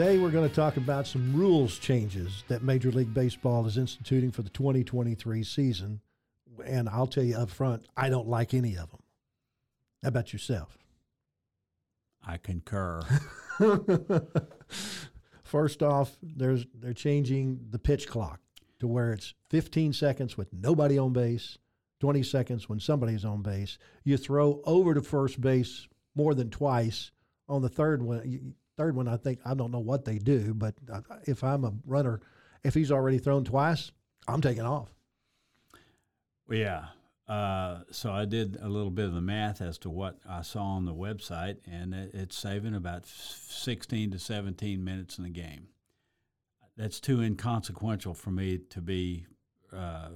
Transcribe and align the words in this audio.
Today, 0.00 0.16
we're 0.16 0.30
going 0.30 0.48
to 0.48 0.54
talk 0.54 0.78
about 0.78 1.06
some 1.06 1.36
rules 1.36 1.78
changes 1.78 2.42
that 2.48 2.62
Major 2.62 2.90
League 2.90 3.12
Baseball 3.12 3.66
is 3.66 3.76
instituting 3.76 4.30
for 4.30 4.40
the 4.40 4.48
2023 4.48 5.44
season. 5.44 6.00
And 6.64 6.88
I'll 6.88 7.06
tell 7.06 7.22
you 7.22 7.36
up 7.36 7.50
front, 7.50 7.84
I 7.98 8.08
don't 8.08 8.26
like 8.26 8.54
any 8.54 8.76
of 8.78 8.90
them. 8.90 9.00
How 10.02 10.08
about 10.08 10.32
yourself? 10.32 10.78
I 12.26 12.38
concur. 12.38 13.02
First 15.42 15.82
off, 15.82 16.16
there's 16.22 16.64
they're 16.72 16.94
changing 16.94 17.66
the 17.68 17.78
pitch 17.78 18.08
clock 18.08 18.40
to 18.78 18.86
where 18.86 19.12
it's 19.12 19.34
15 19.50 19.92
seconds 19.92 20.34
with 20.34 20.50
nobody 20.50 20.96
on 20.96 21.12
base, 21.12 21.58
20 22.00 22.22
seconds 22.22 22.70
when 22.70 22.80
somebody's 22.80 23.26
on 23.26 23.42
base. 23.42 23.76
You 24.04 24.16
throw 24.16 24.62
over 24.64 24.94
to 24.94 25.02
first 25.02 25.42
base 25.42 25.88
more 26.14 26.32
than 26.32 26.48
twice. 26.48 27.10
On 27.50 27.60
the 27.60 27.68
third 27.68 28.02
one, 28.02 28.54
third 28.80 28.96
one, 28.96 29.08
I 29.08 29.18
think 29.18 29.40
I 29.44 29.52
don't 29.52 29.70
know 29.70 29.78
what 29.78 30.06
they 30.06 30.16
do, 30.16 30.54
but 30.54 30.74
if 31.26 31.44
I'm 31.44 31.64
a 31.66 31.72
runner, 31.86 32.22
if 32.64 32.72
he's 32.72 32.90
already 32.90 33.18
thrown 33.18 33.44
twice, 33.44 33.92
I'm 34.26 34.40
taking 34.40 34.64
off. 34.64 34.94
Well, 36.48 36.58
yeah. 36.58 36.84
Uh, 37.28 37.80
so 37.90 38.10
I 38.10 38.24
did 38.24 38.56
a 38.58 38.70
little 38.70 38.90
bit 38.90 39.04
of 39.04 39.12
the 39.12 39.20
math 39.20 39.60
as 39.60 39.76
to 39.80 39.90
what 39.90 40.16
I 40.26 40.40
saw 40.40 40.62
on 40.62 40.86
the 40.86 40.94
website, 40.94 41.58
and 41.70 41.94
it's 41.94 42.38
saving 42.38 42.74
about 42.74 43.04
16 43.04 44.12
to 44.12 44.18
17 44.18 44.82
minutes 44.82 45.18
in 45.18 45.24
the 45.24 45.30
game. 45.30 45.68
That's 46.78 47.00
too 47.00 47.20
inconsequential 47.20 48.14
for 48.14 48.30
me 48.30 48.60
to 48.70 48.80
be 48.80 49.26
uh, 49.76 50.08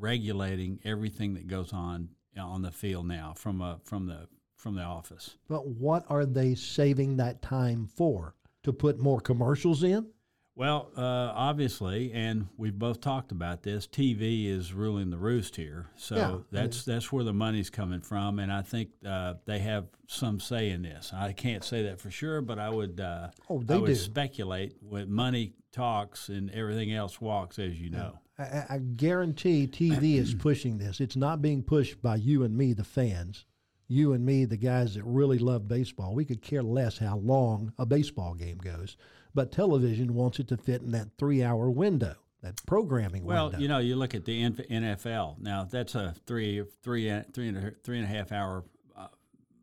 regulating 0.00 0.80
everything 0.84 1.34
that 1.34 1.46
goes 1.46 1.72
on 1.72 2.08
on 2.36 2.62
the 2.62 2.72
field 2.72 3.06
now 3.06 3.34
from 3.36 3.60
a 3.60 3.78
from 3.84 4.06
the 4.06 4.26
from 4.60 4.74
the 4.74 4.82
office. 4.82 5.36
But 5.48 5.66
what 5.66 6.04
are 6.08 6.26
they 6.26 6.54
saving 6.54 7.16
that 7.16 7.42
time 7.42 7.86
for? 7.86 8.34
To 8.64 8.74
put 8.74 8.98
more 8.98 9.20
commercials 9.20 9.82
in? 9.82 10.10
Well, 10.54 10.90
uh, 10.94 11.00
obviously, 11.34 12.12
and 12.12 12.48
we've 12.58 12.78
both 12.78 13.00
talked 13.00 13.32
about 13.32 13.62
this. 13.62 13.86
TV 13.86 14.46
is 14.46 14.74
ruling 14.74 15.08
the 15.08 15.16
roost 15.16 15.56
here, 15.56 15.86
so 15.96 16.16
yeah, 16.16 16.36
that's 16.50 16.84
that's 16.84 17.10
where 17.10 17.24
the 17.24 17.32
money's 17.32 17.70
coming 17.70 18.02
from, 18.02 18.38
and 18.38 18.52
I 18.52 18.60
think 18.60 18.90
uh, 19.06 19.34
they 19.46 19.60
have 19.60 19.86
some 20.06 20.38
say 20.38 20.68
in 20.68 20.82
this. 20.82 21.12
I 21.14 21.32
can't 21.32 21.64
say 21.64 21.84
that 21.84 21.98
for 21.98 22.10
sure, 22.10 22.42
but 22.42 22.58
I 22.58 22.68
would 22.68 23.00
uh, 23.00 23.28
oh, 23.48 23.62
they 23.62 23.76
I 23.76 23.78
would 23.78 23.86
do. 23.86 23.94
speculate 23.94 24.76
when 24.82 25.10
money 25.10 25.54
talks 25.72 26.28
and 26.28 26.50
everything 26.50 26.92
else 26.92 27.22
walks, 27.22 27.58
as 27.58 27.80
you 27.80 27.88
know. 27.88 28.18
I, 28.38 28.64
I 28.68 28.78
guarantee 28.78 29.66
TV 29.66 30.16
is 30.18 30.34
pushing 30.34 30.76
this. 30.76 31.00
It's 31.00 31.16
not 31.16 31.40
being 31.40 31.62
pushed 31.62 32.02
by 32.02 32.16
you 32.16 32.42
and 32.42 32.54
me, 32.54 32.74
the 32.74 32.84
fans 32.84 33.46
you 33.90 34.12
and 34.12 34.24
me, 34.24 34.44
the 34.44 34.56
guys 34.56 34.94
that 34.94 35.04
really 35.04 35.38
love 35.38 35.66
baseball, 35.66 36.14
we 36.14 36.24
could 36.24 36.40
care 36.40 36.62
less 36.62 36.98
how 36.98 37.16
long 37.16 37.72
a 37.76 37.84
baseball 37.84 38.34
game 38.34 38.58
goes. 38.58 38.96
But 39.34 39.50
television 39.50 40.14
wants 40.14 40.38
it 40.38 40.46
to 40.48 40.56
fit 40.56 40.82
in 40.82 40.92
that 40.92 41.08
three 41.18 41.42
hour 41.42 41.68
window, 41.68 42.14
that 42.42 42.64
programming 42.66 43.24
well, 43.24 43.46
window. 43.46 43.56
Well, 43.56 43.62
you 43.62 43.68
know, 43.68 43.78
you 43.78 43.96
look 43.96 44.14
at 44.14 44.24
the 44.24 44.42
NFL. 44.42 45.40
Now, 45.40 45.64
that's 45.64 45.96
a 45.96 46.14
three, 46.24 46.62
three, 46.84 47.20
three 47.32 47.48
and 47.48 47.58
a, 47.58 47.72
three 47.82 47.98
and 47.98 48.04
a 48.04 48.08
half 48.08 48.30
hour 48.30 48.64
uh, 48.96 49.08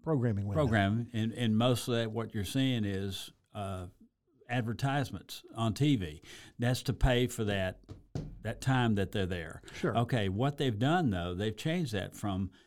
programming 0.04 0.46
window. 0.46 0.62
Program. 0.62 1.08
And, 1.14 1.32
and 1.32 1.58
most 1.58 1.88
of 1.88 1.96
that, 1.96 2.12
what 2.12 2.36
you're 2.36 2.44
seeing 2.44 2.84
is 2.84 3.32
uh, 3.56 3.86
advertisements 4.50 5.44
on 5.56 5.74
TV. 5.74 6.20
That's 6.60 6.82
to 6.84 6.94
pay 6.94 7.28
for 7.28 7.46
that 7.46 7.80
that 8.42 8.62
time 8.62 8.96
that 8.96 9.12
they're 9.12 9.26
there. 9.26 9.62
Sure. 9.80 9.96
Okay, 9.98 10.30
what 10.30 10.58
they've 10.58 10.78
done, 10.78 11.12
though, 11.12 11.34
they've 11.34 11.56
changed 11.56 11.94
that 11.94 12.14
from– 12.14 12.50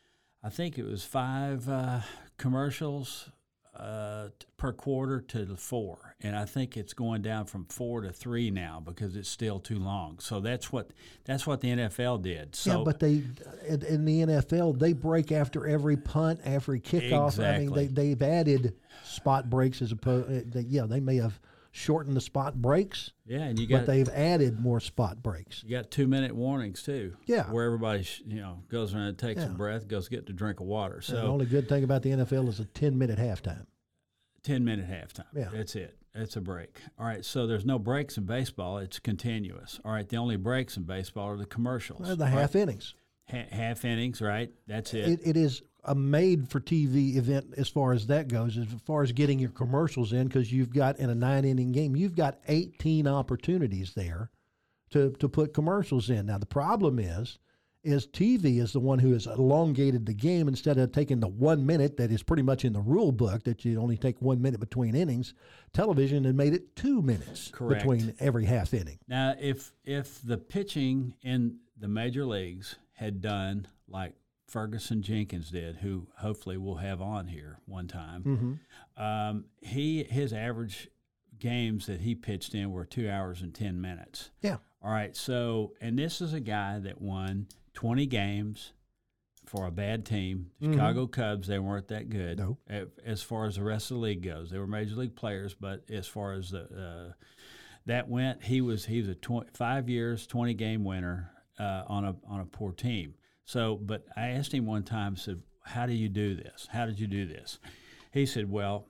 I 0.43 0.49
think 0.49 0.78
it 0.78 0.84
was 0.84 1.05
five 1.05 1.69
uh, 1.69 2.01
commercials 2.39 3.31
uh, 3.77 4.28
per 4.56 4.73
quarter 4.73 5.21
to 5.21 5.56
four, 5.56 6.17
and 6.21 6.37
I 6.37 6.45
think 6.45 6.77
it's 6.77 6.93
going 6.93 7.23
down 7.23 7.47
from 7.47 7.65
four 7.67 8.01
to 8.03 8.11
three 8.11 8.51
now 8.51 8.83
because 8.84 9.17
it's 9.17 9.28
still 9.28 9.59
too 9.59 9.78
long. 9.78 10.19
So 10.19 10.41
that's 10.41 10.73
what 10.73 10.91
that's 11.25 11.47
what 11.47 11.61
the 11.61 11.69
NFL 11.69 12.23
did. 12.23 12.56
So, 12.56 12.78
yeah, 12.78 12.84
but 12.84 13.01
they 13.01 13.23
in 13.69 14.05
the 14.05 14.21
NFL 14.21 14.78
they 14.78 14.93
break 14.93 15.31
after 15.33 15.67
every 15.67 15.97
punt, 15.97 16.41
every 16.45 16.81
kickoff. 16.81 17.28
Exactly. 17.28 17.47
I 17.47 17.59
mean, 17.59 17.72
they 17.72 17.87
they've 17.87 18.22
added 18.22 18.75
spot 19.05 19.49
breaks 19.49 19.83
as 19.83 19.93
opposed. 19.93 20.31
Uh, 20.31 20.41
they, 20.47 20.62
yeah, 20.62 20.87
they 20.87 21.01
may 21.01 21.17
have 21.17 21.39
shortened 21.73 22.17
the 22.17 22.21
spot 22.21 22.55
breaks. 22.55 23.13
Yeah, 23.27 23.43
and 23.43 23.59
you 23.59 23.67
got 23.67 23.81
but 23.81 23.87
they've 23.87 24.09
added 24.09 24.61
more 24.61 24.81
spot 24.81 25.23
breaks. 25.23 25.63
You 25.65 25.71
got 25.71 25.91
two 25.91 26.07
minute 26.07 26.35
warnings 26.35 26.83
too. 26.83 27.17
Yeah, 27.27 27.45
where 27.45 27.65
everybody 27.65 28.07
you 28.27 28.41
know 28.41 28.63
goes 28.69 28.95
around 28.95 29.05
and 29.05 29.19
takes 29.19 29.41
yeah. 29.41 29.47
a 29.47 29.51
breath, 29.51 29.89
goes 29.89 30.09
get 30.09 30.29
a 30.29 30.33
drink 30.33 30.61
of 30.61 30.67
water. 30.67 31.01
So 31.01 31.17
and 31.17 31.25
the 31.25 31.31
only 31.31 31.47
good 31.47 31.69
thing 31.69 31.85
about 31.85 32.03
the 32.03 32.11
NFL 32.11 32.49
is 32.49 32.61
a 32.61 32.65
ten 32.65 32.99
minute 32.99 33.19
halftime. 33.19 33.67
Ten 34.43 34.65
minute 34.65 34.89
halftime. 34.89 35.27
Yeah, 35.35 35.49
that's 35.53 35.77
it. 35.77 35.97
It's 36.15 36.35
a 36.35 36.41
break. 36.41 36.81
All 36.99 37.07
right, 37.07 37.25
so 37.25 37.47
there's 37.47 37.65
no 37.65 37.79
breaks 37.79 38.17
in 38.17 38.25
baseball. 38.25 38.79
It's 38.79 38.99
continuous. 38.99 39.79
All 39.85 39.93
right, 39.93 40.09
the 40.09 40.17
only 40.17 40.37
breaks 40.37 40.77
in 40.77 40.83
baseball 40.83 41.29
are 41.29 41.37
the 41.37 41.47
commercials. 41.47 42.01
Well, 42.01 42.17
the 42.17 42.27
half 42.27 42.55
right? 42.55 42.63
innings. 42.63 42.95
Ha- 43.31 43.49
half 43.51 43.85
innings, 43.85 44.21
right? 44.21 44.51
That's 44.67 44.95
it. 44.95 45.09
it. 45.09 45.21
It 45.25 45.37
is 45.37 45.63
a 45.85 45.95
made 45.95 46.51
for 46.51 46.61
TV 46.61 47.17
event 47.17 47.55
as 47.57 47.69
far 47.69 47.93
as 47.93 48.07
that 48.09 48.29
goes, 48.29 48.57
as 48.59 48.67
far 48.85 49.03
as 49.03 49.13
getting 49.13 49.39
your 49.39 49.51
commercials 49.51 50.13
in, 50.13 50.27
because 50.27 50.53
you've 50.53 50.73
got 50.73 50.99
in 50.99 51.11
a 51.11 51.15
nine 51.15 51.45
inning 51.45 51.73
game, 51.73 51.97
you've 51.97 52.17
got 52.17 52.39
18 52.49 53.07
opportunities 53.07 53.95
there 53.95 54.31
to, 54.91 55.11
to 55.19 55.29
put 55.29 55.55
commercials 55.55 56.11
in. 56.11 56.27
Now, 56.27 56.39
the 56.39 56.47
problem 56.47 56.99
is, 56.99 57.39
is 57.83 58.07
TV 58.07 58.61
is 58.61 58.73
the 58.73 58.81
one 58.81 58.99
who 58.99 59.13
has 59.13 59.27
elongated 59.27 60.05
the 60.05 60.13
game 60.13 60.49
instead 60.49 60.77
of 60.77 60.93
taking 60.93 61.21
the 61.21 61.29
one 61.29 61.65
minute 61.65 61.97
that 61.97 62.11
is 62.11 62.23
pretty 62.23 62.43
much 62.43 62.65
in 62.65 62.75
the 62.75 62.81
rule 62.81 63.13
book 63.13 63.43
that 63.45 63.65
you 63.65 63.81
only 63.81 63.97
take 63.97 64.21
one 64.21 64.43
minute 64.43 64.61
between 64.61 64.95
innings. 64.95 65.33
Television 65.73 66.25
had 66.25 66.35
made 66.35 66.53
it 66.53 66.77
two 66.77 67.01
minutes 67.01 67.51
Correct. 67.51 67.81
between 67.81 68.15
every 68.21 68.45
half 68.45 68.75
inning. 68.75 68.99
Now, 69.09 69.35
if 69.41 69.73
if 69.85 70.21
the 70.23 70.37
pitching 70.37 71.15
in 71.23 71.59
the 71.79 71.89
major 71.89 72.27
leagues 72.27 72.77
had 73.00 73.22
done 73.22 73.66
like 73.88 74.12
Ferguson 74.47 75.00
Jenkins 75.00 75.50
did, 75.50 75.77
who 75.77 76.06
hopefully 76.19 76.59
we'll 76.59 76.75
have 76.75 77.00
on 77.00 77.27
here 77.28 77.59
one 77.65 77.88
time. 77.88 78.22
Mm-hmm. 78.22 79.03
Um, 79.03 79.47
he 79.62 80.05
his 80.05 80.34
average 80.34 80.88
games 81.39 81.87
that 81.87 82.03
he 82.03 82.15
pitched 82.15 82.55
in 82.55 82.71
were 82.71 82.84
two 82.84 83.09
hours 83.09 83.41
and 83.41 83.55
ten 83.55 83.81
minutes. 83.81 84.31
Yeah. 84.43 84.59
All 84.83 84.93
right. 84.93 85.16
So, 85.16 85.72
and 85.81 85.99
this 85.99 86.21
is 86.21 86.34
a 86.34 86.41
guy 86.41 86.78
that 86.81 87.00
won 87.00 87.47
twenty 87.72 88.05
games 88.05 88.75
for 89.47 89.66
a 89.66 89.71
bad 89.71 90.05
team. 90.05 90.50
Mm-hmm. 90.60 90.75
Chicago 90.75 91.06
Cubs, 91.06 91.49
they 91.49 91.59
weren't 91.59 91.89
that 91.89 92.10
good. 92.10 92.39
No. 92.39 92.59
As 93.05 93.22
far 93.22 93.47
as 93.47 93.56
the 93.56 93.65
rest 93.65 93.91
of 93.91 93.97
the 93.97 94.03
league 94.03 94.22
goes, 94.22 94.50
they 94.50 94.59
were 94.59 94.66
major 94.66 94.94
league 94.94 95.16
players, 95.16 95.55
but 95.55 95.84
as 95.89 96.06
far 96.06 96.34
as 96.34 96.50
the 96.50 96.65
uh, 96.65 97.12
that 97.87 98.10
went, 98.10 98.43
he 98.43 98.60
was 98.60 98.84
he 98.84 99.00
was 99.00 99.09
a 99.09 99.15
tw- 99.15 99.49
five 99.55 99.89
years, 99.89 100.27
twenty 100.27 100.53
game 100.53 100.84
winner 100.84 101.31
uh, 101.60 101.84
on 101.86 102.04
a 102.04 102.16
on 102.27 102.41
a 102.41 102.47
poor 102.47 102.72
team. 102.72 103.15
So, 103.45 103.77
but 103.83 104.04
I 104.16 104.28
asked 104.28 104.54
him 104.54 104.65
one 104.65 104.84
time, 104.84 105.16
said, 105.16 105.42
How 105.65 105.86
do 105.86 105.92
you 105.92 106.09
do 106.09 106.36
this? 106.36 106.68
How 106.71 106.86
did 106.86 107.01
you 107.01 107.07
do 107.07 107.27
this? 107.27 107.59
He 108.12 108.24
said, 108.24 108.51
Well, 108.51 108.86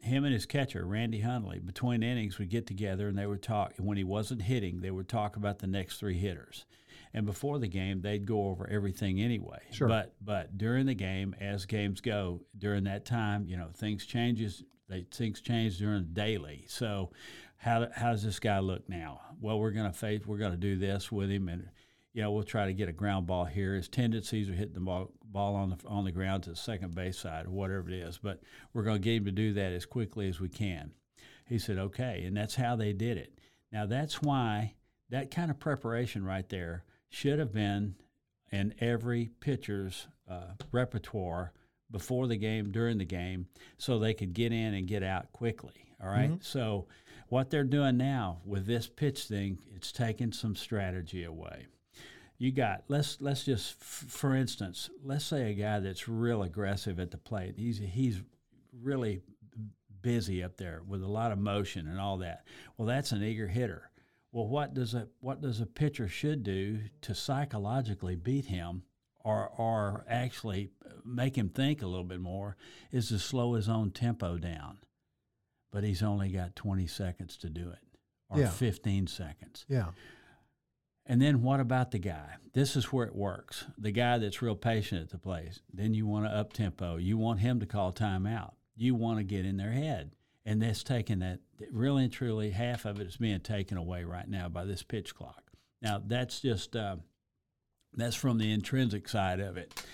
him 0.00 0.24
and 0.24 0.32
his 0.32 0.46
catcher, 0.46 0.86
Randy 0.86 1.20
Hundley, 1.20 1.58
between 1.58 2.02
innings 2.02 2.38
would 2.38 2.48
get 2.48 2.66
together 2.66 3.08
and 3.08 3.18
they 3.18 3.26
would 3.26 3.42
talk. 3.42 3.74
And 3.76 3.86
when 3.86 3.98
he 3.98 4.04
wasn't 4.04 4.42
hitting, 4.42 4.80
they 4.80 4.90
would 4.90 5.08
talk 5.08 5.36
about 5.36 5.58
the 5.58 5.66
next 5.66 5.98
three 5.98 6.18
hitters. 6.18 6.64
And 7.12 7.26
before 7.26 7.58
the 7.58 7.68
game, 7.68 8.00
they'd 8.00 8.26
go 8.26 8.46
over 8.46 8.66
everything 8.70 9.20
anyway. 9.20 9.60
Sure. 9.70 9.88
But 9.88 10.14
but 10.22 10.56
during 10.56 10.86
the 10.86 10.94
game, 10.94 11.34
as 11.38 11.66
games 11.66 12.00
go, 12.00 12.40
during 12.56 12.84
that 12.84 13.04
time, 13.04 13.46
you 13.46 13.56
know, 13.56 13.68
things 13.74 14.06
changes. 14.06 14.64
They 14.88 15.04
things 15.12 15.40
change 15.40 15.78
during 15.78 16.04
the 16.04 16.14
daily. 16.14 16.64
So, 16.68 17.10
how 17.58 17.88
how 17.94 18.12
does 18.12 18.22
this 18.22 18.38
guy 18.38 18.60
look 18.60 18.88
now? 18.88 19.20
Well, 19.40 19.58
we're 19.58 19.72
going 19.72 19.90
to 19.90 19.96
face. 19.96 20.22
We're 20.24 20.38
going 20.38 20.52
to 20.52 20.56
do 20.56 20.76
this 20.76 21.12
with 21.12 21.30
him, 21.30 21.48
and 21.48 21.68
know, 22.14 22.32
we'll 22.32 22.42
try 22.42 22.66
to 22.66 22.72
get 22.72 22.88
a 22.88 22.92
ground 22.92 23.26
ball 23.26 23.44
here. 23.44 23.74
His 23.74 23.88
tendencies 23.88 24.48
are 24.48 24.54
hitting 24.54 24.74
the 24.74 24.80
ball, 24.80 25.12
ball 25.24 25.54
on 25.54 25.70
the 25.70 25.76
on 25.86 26.04
the 26.04 26.12
ground 26.12 26.44
to 26.44 26.50
the 26.50 26.56
second 26.56 26.94
base 26.94 27.18
side 27.18 27.46
or 27.46 27.50
whatever 27.50 27.88
it 27.88 27.94
is. 27.94 28.18
But 28.18 28.40
we're 28.72 28.82
going 28.82 29.00
to 29.00 29.04
get 29.04 29.16
him 29.16 29.24
to 29.26 29.32
do 29.32 29.52
that 29.54 29.72
as 29.72 29.86
quickly 29.86 30.28
as 30.28 30.40
we 30.40 30.48
can. 30.48 30.92
He 31.46 31.58
said, 31.58 31.78
okay, 31.78 32.24
and 32.24 32.36
that's 32.36 32.54
how 32.54 32.76
they 32.76 32.92
did 32.92 33.16
it. 33.16 33.38
Now 33.72 33.86
that's 33.86 34.20
why 34.20 34.74
that 35.10 35.30
kind 35.30 35.50
of 35.50 35.58
preparation 35.58 36.24
right 36.24 36.48
there 36.48 36.84
should 37.08 37.38
have 37.38 37.52
been 37.52 37.96
in 38.52 38.74
every 38.80 39.30
pitcher's 39.40 40.06
uh, 40.28 40.54
repertoire 40.72 41.52
before 41.90 42.26
the 42.26 42.36
game, 42.36 42.70
during 42.70 42.98
the 42.98 43.04
game, 43.04 43.46
so 43.78 43.98
they 43.98 44.14
could 44.14 44.32
get 44.32 44.52
in 44.52 44.74
and 44.74 44.86
get 44.86 45.02
out 45.02 45.32
quickly. 45.32 45.94
All 46.02 46.08
right? 46.08 46.32
So, 46.40 46.86
what 47.28 47.50
they're 47.50 47.64
doing 47.64 47.96
now 47.96 48.40
with 48.44 48.66
this 48.66 48.88
pitch 48.88 49.24
thing, 49.24 49.58
it's 49.74 49.92
taking 49.92 50.32
some 50.32 50.56
strategy 50.56 51.24
away. 51.24 51.66
You 52.40 52.50
got 52.52 52.84
let's 52.88 53.20
let's 53.20 53.44
just 53.44 53.76
f- 53.82 54.04
for 54.08 54.34
instance, 54.34 54.88
let's 55.04 55.26
say 55.26 55.50
a 55.50 55.54
guy 55.54 55.78
that's 55.78 56.08
real 56.08 56.42
aggressive 56.42 56.98
at 56.98 57.10
the 57.10 57.18
plate. 57.18 57.54
He's 57.58 57.76
he's 57.78 58.22
really 58.82 59.20
busy 60.00 60.42
up 60.42 60.56
there 60.56 60.80
with 60.88 61.02
a 61.02 61.06
lot 61.06 61.32
of 61.32 61.38
motion 61.38 61.86
and 61.86 62.00
all 62.00 62.16
that. 62.18 62.46
Well, 62.78 62.88
that's 62.88 63.12
an 63.12 63.22
eager 63.22 63.46
hitter. 63.48 63.90
Well, 64.32 64.48
what 64.48 64.72
does 64.72 64.94
a 64.94 65.08
what 65.20 65.42
does 65.42 65.60
a 65.60 65.66
pitcher 65.66 66.08
should 66.08 66.42
do 66.42 66.78
to 67.02 67.14
psychologically 67.14 68.16
beat 68.16 68.46
him, 68.46 68.84
or 69.22 69.50
or 69.58 70.06
actually 70.08 70.70
make 71.04 71.36
him 71.36 71.50
think 71.50 71.82
a 71.82 71.86
little 71.86 72.04
bit 72.04 72.20
more, 72.20 72.56
is 72.90 73.08
to 73.08 73.18
slow 73.18 73.52
his 73.52 73.68
own 73.68 73.90
tempo 73.90 74.38
down. 74.38 74.78
But 75.70 75.84
he's 75.84 76.02
only 76.02 76.30
got 76.30 76.56
20 76.56 76.86
seconds 76.86 77.36
to 77.36 77.50
do 77.50 77.68
it, 77.68 77.78
or 78.30 78.38
Yeah. 78.40 78.48
15 78.48 79.08
seconds. 79.08 79.66
Yeah. 79.68 79.90
And 81.10 81.20
then 81.20 81.42
what 81.42 81.58
about 81.58 81.90
the 81.90 81.98
guy? 81.98 82.36
This 82.52 82.76
is 82.76 82.92
where 82.92 83.04
it 83.04 83.16
works. 83.16 83.64
The 83.76 83.90
guy 83.90 84.18
that's 84.18 84.40
real 84.42 84.54
patient 84.54 85.02
at 85.02 85.10
the 85.10 85.18
place. 85.18 85.60
Then 85.74 85.92
you 85.92 86.06
want 86.06 86.24
to 86.26 86.30
up 86.30 86.52
tempo. 86.52 86.98
You 86.98 87.18
want 87.18 87.40
him 87.40 87.58
to 87.58 87.66
call 87.66 87.92
timeout. 87.92 88.52
You 88.76 88.94
want 88.94 89.18
to 89.18 89.24
get 89.24 89.44
in 89.44 89.56
their 89.56 89.72
head. 89.72 90.12
And 90.46 90.62
that's 90.62 90.84
taking 90.84 91.18
that 91.18 91.40
really 91.72 92.04
and 92.04 92.12
truly 92.12 92.50
half 92.50 92.84
of 92.84 93.00
it 93.00 93.08
is 93.08 93.16
being 93.16 93.40
taken 93.40 93.76
away 93.76 94.04
right 94.04 94.28
now 94.28 94.48
by 94.48 94.64
this 94.64 94.84
pitch 94.84 95.12
clock. 95.14 95.50
Now 95.82 96.00
that's 96.06 96.38
just 96.40 96.76
uh, 96.76 96.96
that's 97.94 98.14
from 98.14 98.38
the 98.38 98.52
intrinsic 98.52 99.08
side 99.08 99.40
of 99.40 99.56
it. 99.56 99.84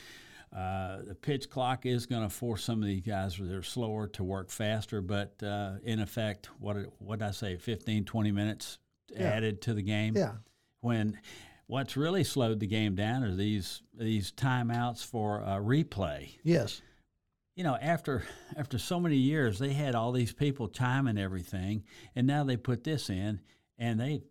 Uh, 0.54 0.98
the 1.06 1.14
pitch 1.14 1.48
clock 1.48 1.86
is 1.86 2.04
going 2.04 2.22
to 2.22 2.28
force 2.28 2.62
some 2.62 2.82
of 2.82 2.86
these 2.88 3.02
guys 3.02 3.36
that 3.38 3.50
are 3.50 3.62
slower 3.62 4.06
to 4.08 4.22
work 4.22 4.50
faster, 4.50 5.00
but 5.00 5.42
uh, 5.42 5.76
in 5.82 5.98
effect, 5.98 6.50
what 6.60 6.76
what 6.98 7.18
did 7.20 7.28
I 7.28 7.30
say, 7.32 7.56
15, 7.56 8.04
20 8.04 8.32
minutes 8.32 8.78
Yeah. 9.08 9.28
added 9.28 9.62
to 9.62 9.74
the 9.74 9.82
game 9.82 10.14
Yeah. 10.16 10.32
When 10.86 11.18
what's 11.66 11.96
really 11.96 12.22
slowed 12.22 12.60
the 12.60 12.66
game 12.66 12.94
down 12.94 13.24
are 13.24 13.34
these 13.34 13.82
these 13.92 14.30
timeouts 14.32 15.04
for 15.04 15.42
uh, 15.42 15.56
replay. 15.56 16.30
Yes. 16.44 16.80
You 17.56 17.64
know, 17.64 17.76
after 17.80 18.22
after 18.56 18.78
so 18.78 19.00
many 19.00 19.16
years, 19.16 19.58
they 19.58 19.72
had 19.72 19.94
all 19.94 20.12
these 20.12 20.32
people 20.32 20.68
timing 20.68 21.18
everything, 21.18 21.84
and 22.14 22.26
now 22.26 22.44
they 22.44 22.56
put 22.56 22.84
this 22.84 23.10
in, 23.10 23.40
and 23.78 23.98
they 23.98 24.22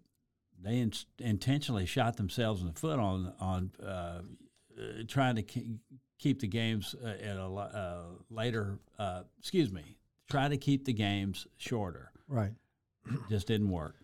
they 0.61 0.79
in, 0.79 0.93
intentionally 1.19 1.85
shot 1.85 2.17
themselves 2.17 2.61
in 2.61 2.67
the 2.67 2.73
foot 2.73 2.99
on 2.99 3.33
on 3.39 3.71
uh, 3.83 3.87
uh, 3.87 4.21
trying 5.07 5.35
to 5.35 5.43
ke- 5.43 5.79
keep 6.19 6.39
the 6.39 6.47
games 6.47 6.95
uh, 7.03 7.07
at 7.07 7.35
a 7.37 7.45
uh, 7.45 8.03
later. 8.29 8.79
Uh, 8.97 9.23
excuse 9.39 9.71
me, 9.71 9.97
try 10.29 10.47
to 10.47 10.57
keep 10.57 10.85
the 10.85 10.93
games 10.93 11.47
shorter. 11.57 12.11
Right. 12.27 12.53
Just 13.29 13.47
didn't 13.47 13.69
work. 13.69 13.95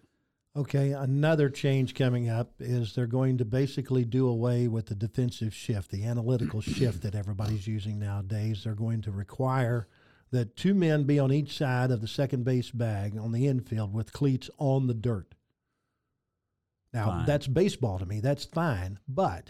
Okay, 0.53 0.91
another 0.91 1.49
change 1.49 1.95
coming 1.95 2.27
up 2.29 2.51
is 2.59 2.93
they're 2.93 3.07
going 3.07 3.37
to 3.37 3.45
basically 3.45 4.03
do 4.03 4.27
away 4.27 4.67
with 4.67 4.87
the 4.87 4.95
defensive 4.95 5.53
shift, 5.53 5.91
the 5.91 6.03
analytical 6.05 6.59
shift 6.61 7.03
that 7.03 7.15
everybody's 7.15 7.67
using 7.67 7.99
nowadays. 7.99 8.63
They're 8.63 8.75
going 8.75 9.01
to 9.03 9.11
require 9.11 9.87
that 10.31 10.57
two 10.57 10.73
men 10.73 11.03
be 11.05 11.19
on 11.19 11.31
each 11.31 11.57
side 11.57 11.89
of 11.91 12.01
the 12.01 12.07
second 12.07 12.43
base 12.43 12.69
bag 12.69 13.17
on 13.17 13.31
the 13.31 13.47
infield 13.47 13.93
with 13.93 14.11
cleats 14.11 14.49
on 14.57 14.87
the 14.87 14.93
dirt. 14.93 15.35
Now, 16.93 17.05
Fine. 17.07 17.25
that's 17.25 17.47
baseball 17.47 17.99
to 17.99 18.05
me. 18.05 18.19
That's 18.19 18.43
fine, 18.43 18.99
but 19.07 19.49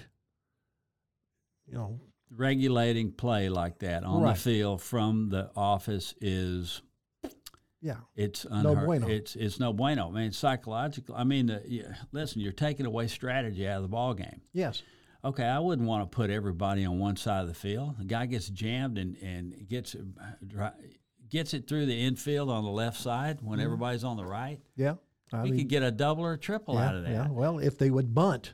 you 1.66 1.74
know, 1.74 2.00
regulating 2.30 3.12
play 3.12 3.50
like 3.50 3.80
that 3.80 4.04
on 4.04 4.22
Right. 4.22 4.36
the 4.36 4.40
field 4.42 4.82
from 4.84 5.30
the 5.30 5.50
office 5.56 6.14
is 6.22 6.84
yeah, 7.82 7.96
it's 8.16 8.46
No 8.50 8.76
bueno. 8.76 9.08
It's 9.08 9.36
it's 9.36 9.60
no 9.60 9.74
bueno. 9.74 10.10
I 10.10 10.12
mean, 10.12 10.32
psychological. 10.32 11.16
I 11.16 11.24
mean, 11.24 11.48
the, 11.48 11.62
yeah, 11.68 11.96
listen, 12.12 12.42
you're 12.42 12.52
taking 12.52 12.86
away 12.86 13.08
strategy 13.08 13.68
out 13.68 13.78
of 13.78 13.82
the 13.84 13.90
ball 13.90 14.14
game. 14.14 14.42
yes, 14.54 14.84
Okay, 15.24 15.44
I 15.46 15.60
wouldn't 15.60 15.88
want 15.88 16.10
to 16.10 16.16
put 16.16 16.32
everybody 16.32 16.84
on 16.84 16.98
one 16.98 17.16
side 17.16 17.42
of 17.42 17.48
the 17.48 17.54
field. 17.54 17.98
The 18.00 18.06
guy 18.06 18.26
gets 18.26 18.48
jammed 18.50 18.98
and 18.98 19.16
and 19.18 19.68
gets 19.68 19.94
it, 19.96 20.02
gets 21.30 21.54
it 21.54 21.68
through 21.68 21.86
the 21.86 22.00
infield 22.06 22.50
on 22.50 22.64
the 22.64 22.70
left 22.72 23.00
side 23.00 23.40
when 23.42 23.58
Mm-hmm. 23.60 23.66
everybody's 23.66 24.04
on 24.04 24.18
the 24.18 24.26
right. 24.26 24.60
yeah. 24.76 24.96
I 25.34 25.46
he 25.46 25.52
mean, 25.52 25.60
could 25.62 25.70
get 25.70 25.82
a 25.82 25.92
double 25.92 26.26
or 26.26 26.34
a 26.34 26.38
triple 26.38 26.74
yeah, 26.76 26.88
out 26.90 26.96
of 26.96 27.04
that. 27.04 27.12
yeah. 27.12 27.28
Well, 27.30 27.60
if 27.60 27.78
they 27.78 27.90
would 27.90 28.14
bunt, 28.14 28.54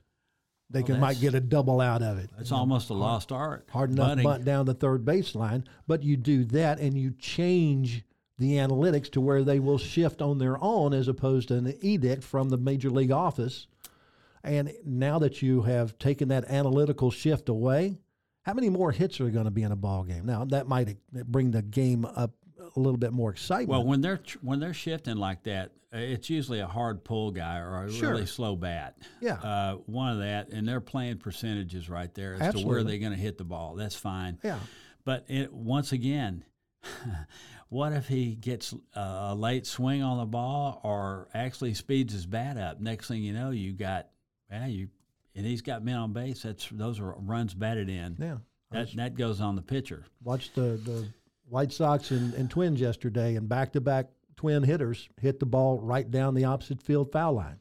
they 0.70 0.82
Well, 0.82 0.88
could 0.88 1.00
might 1.00 1.20
get 1.20 1.34
a 1.34 1.40
double 1.40 1.82
out 1.82 2.04
of 2.04 2.20
it. 2.20 2.30
It's 2.40 2.52
you 2.52 2.56
know. 2.56 2.60
almost 2.60 2.92
a 2.92 2.94
lost 2.94 3.32
art. 3.32 3.68
hard 3.72 3.90
enough 3.92 4.10
Bunting. 4.10 4.24
bunt 4.24 4.46
down 4.46 4.66
the 4.68 4.76
third 4.76 5.04
baseline, 5.04 5.66
but 5.88 6.04
you 6.04 6.18
do 6.18 6.44
that 6.46 6.80
and 6.80 6.96
you 6.96 7.12
change 7.18 8.04
the 8.38 8.54
analytics 8.54 9.10
to 9.12 9.22
where 9.22 9.44
they 9.44 9.60
will 9.60 9.78
shift 9.78 10.22
on 10.22 10.38
their 10.38 10.62
own 10.64 10.94
as 10.94 11.08
opposed 11.08 11.48
to 11.48 11.56
an 11.56 11.74
edict 11.82 12.24
from 12.24 12.50
the 12.50 12.58
major 12.58 12.90
league 12.90 13.12
office. 13.12 13.68
And 14.44 14.72
now 14.86 15.20
that 15.20 15.42
you 15.42 15.64
have 15.64 15.98
taken 15.98 16.28
that 16.30 16.46
analytical 16.46 17.10
shift 17.12 17.50
away, 17.50 17.98
how 18.44 18.54
many 18.54 18.70
more 18.70 18.92
hits 18.92 19.20
are 19.20 19.30
going 19.30 19.46
to 19.46 19.52
be 19.52 19.64
in 19.64 19.72
a 19.72 19.76
ball 19.76 20.04
game? 20.04 20.26
Now 20.26 20.46
that 20.46 20.68
might 20.68 20.98
bring 21.12 21.52
the 21.52 21.62
game 21.64 22.06
up 22.06 22.32
a 22.76 22.80
little 22.80 22.98
bit 22.98 23.12
more 23.12 23.32
excitement. 23.32 23.70
Well, 23.70 23.84
when 23.84 24.02
they're 24.02 24.20
when 24.42 24.60
they're 24.60 24.74
shifting 24.74 25.18
like 25.18 25.44
that, 25.44 25.72
it's 25.92 26.30
usually 26.30 26.60
a 26.60 26.68
hard 26.68 27.04
pull 27.04 27.32
guy 27.32 27.58
or 27.60 27.86
a 27.86 27.92
Sure. 27.92 28.12
really 28.12 28.26
slow 28.26 28.56
bat. 28.56 28.98
Yeah. 29.20 29.34
uh, 29.36 29.76
one 29.88 30.12
of 30.14 30.20
that, 30.20 30.50
and 30.50 30.68
they're 30.68 30.80
playing 30.82 31.18
percentages 31.18 31.90
right 31.90 32.14
there 32.14 32.36
as 32.40 32.54
to 32.56 32.66
where 32.68 32.84
they're 32.84 33.00
going 33.00 33.14
to 33.14 33.18
hit 33.18 33.38
the 33.38 33.46
ball. 33.46 33.76
That's 33.76 33.96
fine. 33.96 34.38
yeah, 34.44 34.60
But 35.06 35.26
it, 35.28 35.52
once 35.52 35.92
again, 35.94 36.44
what 37.70 37.94
if 37.94 38.08
he 38.08 38.36
gets 38.36 38.74
uh, 38.96 39.30
a 39.30 39.36
late 39.36 39.66
swing 39.66 40.02
on 40.02 40.18
the 40.18 40.26
ball 40.26 40.80
or 40.84 41.28
actually 41.34 41.74
speeds 41.74 42.14
his 42.14 42.26
bat 42.26 42.58
up? 42.58 42.80
Next 42.80 43.08
thing 43.08 43.24
you 43.24 43.34
know, 43.34 43.52
you 43.52 43.74
got 43.74 44.08
yeah 44.52 44.68
you 44.68 44.90
and 45.36 45.46
he's 45.46 45.62
got 45.62 45.84
men 45.84 45.96
on 45.96 46.14
base. 46.14 46.44
That's 46.44 46.68
those 46.72 47.00
are 47.00 47.16
runs 47.20 47.54
batted 47.54 47.90
in. 47.90 48.18
yeah. 48.20 48.38
That 48.72 48.96
that 48.96 49.16
goes 49.16 49.40
on 49.40 49.56
the 49.56 49.62
pitcher. 49.62 50.04
Watched 50.24 50.56
the, 50.56 50.80
the 50.84 51.08
White 51.48 51.72
Sox 51.72 52.12
and, 52.12 52.34
and 52.34 52.50
Twins 52.50 52.82
yesterday, 52.82 53.36
and 53.36 53.48
back 53.48 53.72
to 53.74 53.82
back 53.82 54.08
twin 54.36 54.64
hitters 54.64 55.10
hit 55.20 55.40
the 55.40 55.46
ball 55.46 55.80
right 55.80 56.10
down 56.10 56.34
the 56.34 56.46
opposite 56.46 56.82
field 56.82 57.12
foul 57.12 57.34
line. 57.34 57.60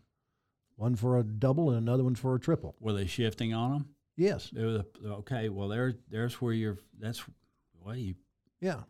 One 0.76 0.94
for 0.94 1.18
a 1.18 1.22
double 1.22 1.70
and 1.70 1.78
another 1.78 2.04
one 2.04 2.14
for 2.16 2.34
a 2.34 2.40
triple. 2.40 2.76
Were 2.80 2.92
they 2.92 3.06
shifting 3.06 3.54
on 3.54 3.72
them? 3.72 3.88
Yes. 4.16 4.50
It 4.54 4.62
was 4.62 4.76
a, 4.76 5.08
okay. 5.08 5.48
Well, 5.48 5.68
there, 5.68 5.94
there's 6.10 6.40
where 6.40 6.52
you're. 6.52 6.78
That's 6.98 7.22
well, 7.82 7.96
you 7.96 8.14
Yeah. 8.60 8.80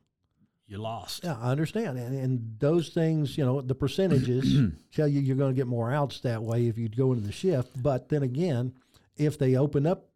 You 0.67 0.79
lost. 0.79 1.25
Yeah, 1.25 1.37
I 1.41 1.51
understand. 1.51 1.99
And, 1.99 2.19
and 2.19 2.57
those 2.59 2.89
things, 2.89 3.39
you 3.39 3.45
know, 3.45 3.61
the 3.61 3.75
percentages 3.75 4.73
tell 4.95 5.07
you 5.07 5.21
you're 5.21 5.37
going 5.37 5.55
to 5.55 5.57
get 5.57 5.67
more 5.67 5.93
outs 5.93 6.21
that 6.21 6.43
way 6.43 6.67
if 6.67 6.77
you 6.77 6.89
go 6.89 7.13
into 7.13 7.27
the 7.27 7.33
shift. 7.33 7.81
But 7.83 8.09
then 8.09 8.23
again, 8.23 8.75
if 9.17 9.39
they 9.39 9.57
open 9.57 9.87
up 9.87 10.09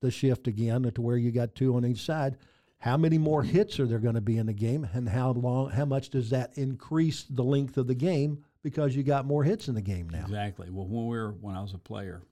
the 0.00 0.10
shift 0.10 0.46
again 0.46 0.82
to 0.82 1.00
where 1.00 1.16
you 1.16 1.30
got 1.30 1.54
two 1.54 1.76
on 1.76 1.86
each 1.86 2.04
side, 2.04 2.36
how 2.78 2.96
many 2.96 3.16
more 3.16 3.44
hits 3.44 3.78
are 3.78 3.86
there 3.86 4.00
going 4.00 4.16
to 4.16 4.20
be 4.20 4.38
in 4.38 4.46
the 4.46 4.52
game, 4.52 4.88
and 4.92 5.08
how 5.08 5.30
long? 5.30 5.70
How 5.70 5.84
much 5.84 6.10
does 6.10 6.30
that 6.30 6.58
increase 6.58 7.22
the 7.30 7.44
length 7.44 7.76
of 7.76 7.86
the 7.86 7.94
game 7.94 8.44
because 8.64 8.96
you 8.96 9.04
got 9.04 9.24
more 9.24 9.44
hits 9.44 9.68
in 9.68 9.76
the 9.76 9.80
game 9.80 10.10
now? 10.10 10.22
Exactly. 10.22 10.68
Well, 10.68 10.88
when 10.88 11.06
we 11.06 11.16
were 11.16 11.30
when 11.40 11.54
I 11.54 11.62
was 11.62 11.74
a 11.74 11.78
player, 11.78 12.22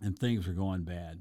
and 0.00 0.18
things 0.18 0.46
were 0.46 0.54
going 0.54 0.84
bad, 0.84 1.20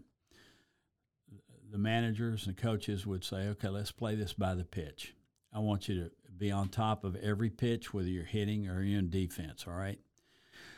the 1.72 1.78
managers 1.78 2.48
and 2.48 2.56
coaches 2.56 3.06
would 3.06 3.24
say, 3.24 3.48
"Okay, 3.50 3.70
let's 3.70 3.92
play 3.92 4.16
this 4.16 4.34
by 4.34 4.56
the 4.56 4.64
pitch. 4.64 5.14
I 5.54 5.60
want 5.60 5.88
you 5.88 6.04
to 6.04 6.12
be 6.38 6.52
on 6.52 6.70
top 6.70 7.04
of 7.04 7.16
every 7.18 7.50
pitch, 7.50 7.94
whether 7.94 8.08
you're 8.08 8.24
hitting 8.24 8.68
or 8.68 8.84
you're 8.84 9.00
in 9.00 9.10
defense. 9.10 9.66
All 9.68 9.74
right." 9.74 10.00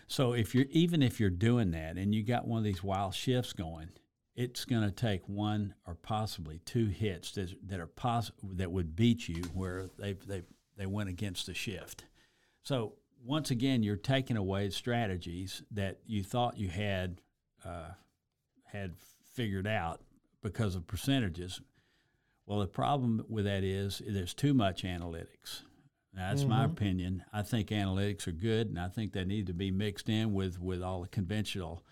So 0.07 0.33
if 0.33 0.55
you're 0.55 0.65
even 0.71 1.03
if 1.03 1.19
you're 1.19 1.29
doing 1.29 1.71
that 1.71 1.97
and 1.97 2.13
you 2.15 2.23
got 2.23 2.47
one 2.47 2.57
of 2.57 2.63
these 2.63 2.83
wild 2.83 3.13
shifts 3.13 3.53
going, 3.53 3.89
it's 4.35 4.65
going 4.65 4.83
to 4.83 4.91
take 4.91 5.27
one 5.27 5.75
or 5.85 5.95
possibly 5.95 6.59
two 6.65 6.87
hits 6.87 7.31
that, 7.33 7.53
that 7.67 7.79
are 7.79 7.87
poss- 7.87 8.31
that 8.53 8.71
would 8.71 8.95
beat 8.95 9.27
you 9.27 9.43
where 9.53 9.87
they 9.99 10.13
they 10.13 10.41
they 10.77 10.85
went 10.87 11.09
against 11.09 11.45
the 11.45 11.53
shift. 11.53 12.05
So 12.63 12.93
once 13.23 13.51
again, 13.51 13.83
you're 13.83 13.97
taking 13.97 14.37
away 14.37 14.69
strategies 14.69 15.61
that 15.71 15.99
you 16.05 16.23
thought 16.23 16.57
you 16.57 16.69
had 16.69 17.21
uh, 17.65 17.89
had 18.63 18.95
figured 19.33 19.67
out 19.67 20.01
because 20.41 20.75
of 20.75 20.87
percentages. 20.87 21.61
Well, 22.45 22.59
the 22.59 22.67
problem 22.67 23.25
with 23.29 23.45
that 23.45 23.63
is 23.63 24.01
there's 24.05 24.33
too 24.33 24.53
much 24.53 24.83
analytics. 24.83 25.61
Now, 26.13 26.29
that's 26.29 26.45
my 26.45 26.65
opinion. 26.65 27.23
I 27.31 27.43
think 27.43 27.69
analytics 27.69 28.27
are 28.27 28.31
good, 28.31 28.67
and 28.67 28.79
I 28.79 28.87
think 28.87 29.13
they 29.13 29.23
need 29.23 29.47
to 29.47 29.53
be 29.53 29.69
mixed 29.69 30.09
in 30.09 30.33
with 30.33 30.59
with 30.59 30.81
all 30.81 31.01
the 31.01 31.07
conventional 31.07 31.83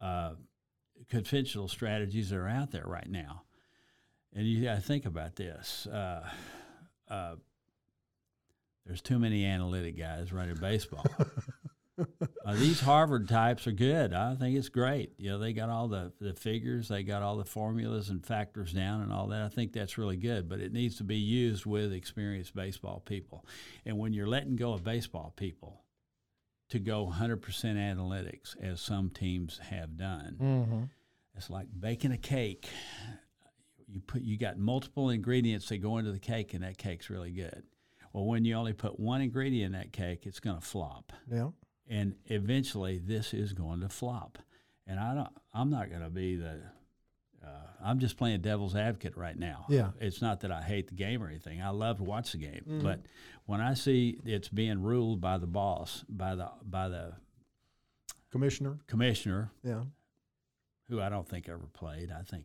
uh, 0.00 0.32
conventional 1.08 1.68
strategies 1.68 2.30
that 2.30 2.36
are 2.36 2.48
out 2.48 2.72
there 2.72 2.84
right 2.86 3.08
now. 3.08 3.42
And 4.34 4.46
you 4.46 4.64
got 4.64 4.76
to 4.76 4.80
think 4.80 5.06
about 5.06 5.36
this. 5.36 5.86
Uh, 5.86 6.26
uh, 7.08 7.34
there's 8.86 9.02
too 9.02 9.18
many 9.18 9.44
analytic 9.44 9.96
guys 9.96 10.32
running 10.32 10.56
baseball. 10.56 11.06
uh, 12.44 12.54
these 12.54 12.80
Harvard 12.80 13.28
types 13.28 13.66
are 13.66 13.72
good. 13.72 14.12
I 14.12 14.34
think 14.34 14.56
it's 14.56 14.68
great. 14.68 15.12
You 15.18 15.30
know, 15.30 15.38
they 15.38 15.52
got 15.52 15.68
all 15.68 15.88
the, 15.88 16.12
the 16.20 16.32
figures, 16.34 16.88
they 16.88 17.02
got 17.02 17.22
all 17.22 17.36
the 17.36 17.44
formulas 17.44 18.08
and 18.10 18.24
factors 18.24 18.72
down 18.72 19.02
and 19.02 19.12
all 19.12 19.28
that. 19.28 19.42
I 19.42 19.48
think 19.48 19.72
that's 19.72 19.98
really 19.98 20.16
good, 20.16 20.48
but 20.48 20.60
it 20.60 20.72
needs 20.72 20.96
to 20.98 21.04
be 21.04 21.16
used 21.16 21.66
with 21.66 21.92
experienced 21.92 22.54
baseball 22.54 23.00
people. 23.04 23.44
And 23.86 23.98
when 23.98 24.12
you're 24.12 24.26
letting 24.28 24.56
go 24.56 24.72
of 24.72 24.82
baseball 24.84 25.32
people 25.36 25.82
to 26.70 26.78
go 26.78 27.12
100% 27.14 27.40
analytics, 27.40 28.56
as 28.62 28.80
some 28.80 29.10
teams 29.10 29.58
have 29.70 29.96
done, 29.96 30.36
Mm-hmm. 30.40 30.82
it's 31.36 31.50
like 31.50 31.66
baking 31.78 32.12
a 32.12 32.18
cake. 32.18 32.68
You 33.86 34.00
put 34.00 34.22
you 34.22 34.38
got 34.38 34.56
multiple 34.58 35.10
ingredients 35.10 35.68
that 35.68 35.78
go 35.78 35.98
into 35.98 36.12
the 36.12 36.18
cake, 36.18 36.54
and 36.54 36.64
that 36.64 36.78
cake's 36.78 37.10
really 37.10 37.30
good. 37.30 37.64
Well, 38.14 38.24
when 38.24 38.44
you 38.46 38.54
only 38.54 38.72
put 38.72 38.98
one 38.98 39.20
ingredient 39.20 39.74
in 39.74 39.78
that 39.80 39.92
cake, 39.92 40.26
it's 40.26 40.40
going 40.40 40.56
to 40.58 40.62
flop 40.64 41.12
Yeah. 41.30 41.48
And 41.88 42.14
eventually 42.26 42.98
this 42.98 43.34
is 43.34 43.52
going 43.52 43.80
to 43.80 43.88
flop. 43.88 44.38
And 44.86 44.98
I 44.98 45.14
don't. 45.14 45.28
I'm 45.54 45.70
not 45.70 45.88
going 45.90 46.02
to 46.02 46.10
be 46.10 46.36
the. 46.36 46.60
Uh, 47.44 47.48
I'm 47.84 47.98
just 47.98 48.16
playing 48.16 48.40
devil's 48.40 48.76
advocate 48.76 49.16
right 49.16 49.36
now. 49.36 49.66
Yeah. 49.68 49.90
It's 50.00 50.22
not 50.22 50.40
that 50.40 50.52
I 50.52 50.62
hate 50.62 50.86
the 50.88 50.94
game 50.94 51.22
or 51.22 51.28
anything. 51.28 51.60
I 51.60 51.70
love 51.70 51.96
to 51.98 52.04
watch 52.04 52.32
the 52.32 52.38
game, 52.38 52.80
but 52.82 53.00
when 53.46 53.60
I 53.60 53.74
see 53.74 54.18
it's 54.24 54.48
being 54.48 54.80
ruled 54.82 55.20
by 55.20 55.38
the 55.38 55.46
boss, 55.48 56.04
by 56.08 56.34
the 56.36 56.50
by 56.64 56.88
the 56.88 57.14
Commissioner. 58.30 58.78
commissioner, 58.86 59.50
Yeah. 59.62 59.84
who 60.88 61.00
I 61.00 61.08
don't 61.08 61.28
think 61.28 61.48
ever 61.48 61.66
played. 61.72 62.10
I 62.10 62.22
think. 62.22 62.44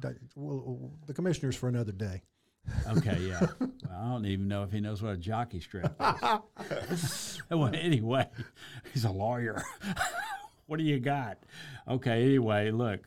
That- 0.00 0.16
well, 0.34 0.90
the 1.06 1.14
commissioner's 1.14 1.54
for 1.54 1.68
another 1.68 1.92
day. 1.92 2.22
Okay, 2.96 3.18
yeah. 3.20 3.46
well, 3.60 3.70
I 3.90 4.04
don't 4.10 4.26
even 4.26 4.48
know 4.48 4.62
if 4.62 4.70
he 4.70 4.80
knows 4.80 5.02
what 5.02 5.12
a 5.12 5.16
jockey 5.16 5.60
strap 5.60 5.94
is. 6.90 7.40
well, 7.50 7.70
anyway, 7.74 8.26
he's 8.92 9.04
a 9.04 9.10
lawyer. 9.10 9.62
what 10.66 10.78
do 10.78 10.84
you 10.84 11.00
got? 11.00 11.38
Okay, 11.88 12.22
anyway, 12.24 12.70
look, 12.70 13.00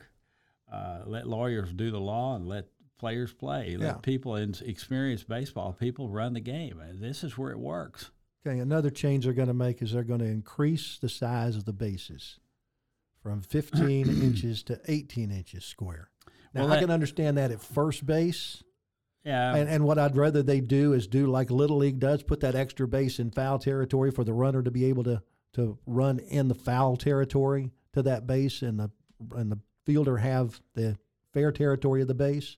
uh, 0.70 1.00
let 1.06 1.26
lawyers 1.26 1.72
do 1.72 1.90
the 1.90 2.00
law 2.00 2.36
and 2.36 2.46
let 2.46 2.66
players 2.98 3.32
play. 3.32 3.76
Let 3.76 3.86
Yeah. 3.86 3.92
people 4.02 4.36
in 4.36 4.54
experienced 4.64 5.28
baseball 5.28 5.72
people 5.72 6.08
run 6.08 6.34
the 6.34 6.40
game. 6.40 6.80
This 7.00 7.24
is 7.24 7.36
where 7.38 7.50
it 7.52 7.58
works. 7.58 8.10
Okay, 8.46 8.58
another 8.58 8.90
change 8.90 9.24
they're 9.24 9.32
going 9.34 9.48
to 9.48 9.54
make 9.54 9.82
is 9.82 9.92
they're 9.92 10.04
going 10.04 10.20
to 10.20 10.26
increase 10.26 10.98
the 10.98 11.08
size 11.08 11.56
of 11.56 11.64
the 11.64 11.72
bases 11.72 12.38
from 13.22 13.40
15 13.42 14.06
inches 14.22 14.62
to 14.64 14.80
18 14.86 15.30
inches 15.30 15.64
square. 15.64 16.10
Now, 16.54 16.64
Well, 16.64 16.72
I 16.72 16.80
can 16.80 16.90
understand 16.90 17.36
that 17.38 17.50
at 17.50 17.60
first 17.60 18.06
base. 18.06 18.62
Yeah. 19.26 19.56
And, 19.56 19.68
and 19.68 19.84
what 19.84 19.98
I'd 19.98 20.16
rather 20.16 20.40
they 20.40 20.60
do 20.60 20.92
is 20.92 21.08
do 21.08 21.26
like 21.26 21.50
Little 21.50 21.78
League 21.78 21.98
does, 21.98 22.22
put 22.22 22.40
that 22.40 22.54
extra 22.54 22.86
base 22.86 23.18
in 23.18 23.32
foul 23.32 23.58
territory 23.58 24.12
for 24.12 24.22
the 24.22 24.32
runner 24.32 24.62
to 24.62 24.70
be 24.70 24.84
able 24.84 25.02
to, 25.04 25.20
to 25.54 25.76
run 25.84 26.20
in 26.20 26.46
the 26.46 26.54
foul 26.54 26.96
territory 26.96 27.72
to 27.92 28.02
that 28.02 28.26
base, 28.26 28.62
and 28.62 28.78
the 28.78 28.90
and 29.34 29.50
the 29.50 29.58
fielder 29.84 30.18
have 30.18 30.60
the 30.74 30.96
fair 31.32 31.50
territory 31.50 32.02
of 32.02 32.08
the 32.08 32.14
base, 32.14 32.56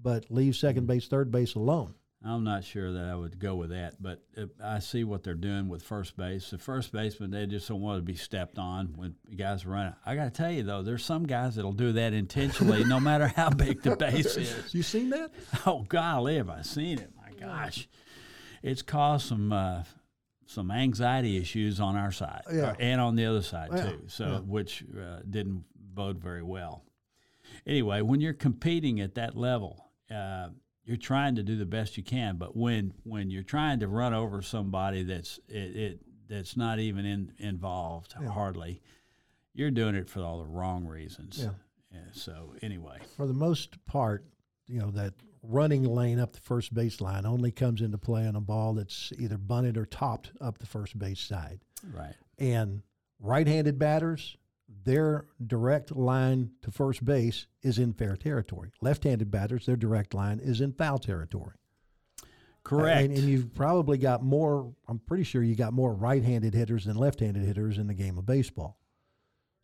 but 0.00 0.26
leave 0.30 0.56
second 0.56 0.84
mm. 0.84 0.88
base, 0.88 1.06
third 1.06 1.30
base 1.30 1.54
alone. 1.54 1.94
I'm 2.24 2.42
not 2.42 2.64
sure 2.64 2.92
that 2.94 3.04
I 3.04 3.14
would 3.14 3.38
go 3.38 3.54
with 3.54 3.70
that, 3.70 4.02
but 4.02 4.20
uh, 4.36 4.46
I 4.62 4.80
see 4.80 5.04
what 5.04 5.22
they're 5.22 5.34
doing 5.34 5.68
with 5.68 5.84
first 5.84 6.16
base. 6.16 6.50
The 6.50 6.58
first 6.58 6.90
baseman, 6.92 7.30
they 7.30 7.46
just 7.46 7.68
don't 7.68 7.80
want 7.80 7.98
to 7.98 8.02
be 8.02 8.16
stepped 8.16 8.58
on 8.58 8.88
when 8.96 9.14
guys 9.36 9.64
are 9.64 9.68
running. 9.68 9.94
I 10.04 10.16
got 10.16 10.24
to 10.24 10.30
tell 10.30 10.50
you 10.50 10.64
though, 10.64 10.82
there's 10.82 11.04
some 11.04 11.26
guys 11.26 11.54
that'll 11.54 11.72
do 11.72 11.92
that 11.92 12.12
intentionally, 12.12 12.82
no 12.84 12.98
matter 12.98 13.28
how 13.36 13.50
big 13.50 13.82
the 13.82 13.94
base 13.94 14.36
is. 14.36 14.74
You 14.74 14.82
seen 14.82 15.10
that? 15.10 15.30
Oh 15.66 15.84
golly, 15.88 16.36
have 16.36 16.50
I 16.50 16.62
seen 16.62 16.98
it? 16.98 17.10
My 17.16 17.30
gosh, 17.38 17.88
it's 18.64 18.82
caused 18.82 19.26
some 19.28 19.52
uh, 19.52 19.84
some 20.46 20.70
anxiety 20.72 21.36
issues 21.36 21.78
on 21.78 21.94
our 21.94 22.10
side 22.10 22.42
Yeah. 22.52 22.74
and 22.80 23.00
on 23.00 23.14
the 23.14 23.26
other 23.26 23.42
side 23.42 23.68
Yeah, 23.72 23.82
too. 23.90 24.02
So 24.08 24.26
yeah. 24.26 24.38
which 24.40 24.82
uh, 24.98 25.20
didn't 25.28 25.64
bode 25.76 26.18
very 26.18 26.42
well. 26.42 26.82
Anyway, 27.66 28.00
when 28.02 28.20
you're 28.20 28.32
competing 28.32 28.98
at 29.00 29.14
that 29.14 29.36
level, 29.36 29.84
uh, 30.10 30.48
you're 30.88 30.96
trying 30.96 31.34
to 31.36 31.42
do 31.42 31.54
the 31.56 31.66
best 31.66 31.96
you 31.98 32.02
can. 32.02 32.36
But 32.36 32.56
when 32.56 32.94
when 33.04 33.30
you're 33.30 33.42
trying 33.42 33.80
to 33.80 33.88
run 33.88 34.14
over 34.14 34.40
somebody 34.42 35.02
that's 35.04 35.38
it, 35.48 35.76
it 35.76 36.00
that's 36.28 36.56
not 36.56 36.78
even 36.78 37.04
in, 37.04 37.32
involved 37.38 38.14
Yeah. 38.20 38.28
hardly, 38.30 38.80
you're 39.54 39.70
doing 39.70 39.94
it 39.94 40.08
for 40.08 40.20
all 40.22 40.38
the 40.38 40.46
wrong 40.46 40.86
reasons. 40.86 41.38
Yeah. 41.40 41.50
Yeah, 41.92 42.00
so 42.12 42.54
anyway, 42.60 42.98
For 43.16 43.26
the 43.26 43.32
most 43.34 43.82
part, 43.86 44.24
you 44.66 44.78
know 44.80 44.90
that 44.92 45.14
running 45.42 45.84
lane 45.84 46.18
up 46.18 46.32
the 46.32 46.40
first 46.40 46.74
base 46.74 47.00
line 47.00 47.24
only 47.24 47.50
comes 47.50 47.80
into 47.80 47.96
play 47.96 48.26
on 48.26 48.36
a 48.36 48.40
ball 48.40 48.74
that's 48.74 49.12
either 49.18 49.38
bunted 49.38 49.76
or 49.78 49.86
topped 49.86 50.32
up 50.40 50.58
the 50.58 50.66
first 50.66 50.98
base 50.98 51.20
side. 51.20 51.60
right. 51.94 52.14
And 52.38 52.82
right-handed 53.20 53.78
batters, 53.78 54.36
their 54.84 55.26
direct 55.46 55.94
line 55.94 56.50
to 56.62 56.70
first 56.70 57.04
base 57.04 57.46
is 57.62 57.78
in 57.78 57.92
fair 57.92 58.16
territory. 58.16 58.70
Left-handed 58.80 59.30
batters, 59.30 59.66
their 59.66 59.76
direct 59.76 60.14
line 60.14 60.40
is 60.40 60.60
in 60.60 60.72
foul 60.72 60.98
territory. 60.98 61.54
Correct. 62.64 63.08
And, 63.08 63.18
and 63.18 63.28
you've 63.28 63.54
probably 63.54 63.96
got 63.96 64.22
more. 64.22 64.72
I'm 64.86 64.98
pretty 64.98 65.24
sure 65.24 65.42
you 65.42 65.54
got 65.54 65.72
more 65.72 65.94
right-handed 65.94 66.54
hitters 66.54 66.84
than 66.84 66.96
left-handed 66.96 67.42
hitters 67.42 67.78
in 67.78 67.86
the 67.86 67.94
game 67.94 68.18
of 68.18 68.26
baseball. 68.26 68.78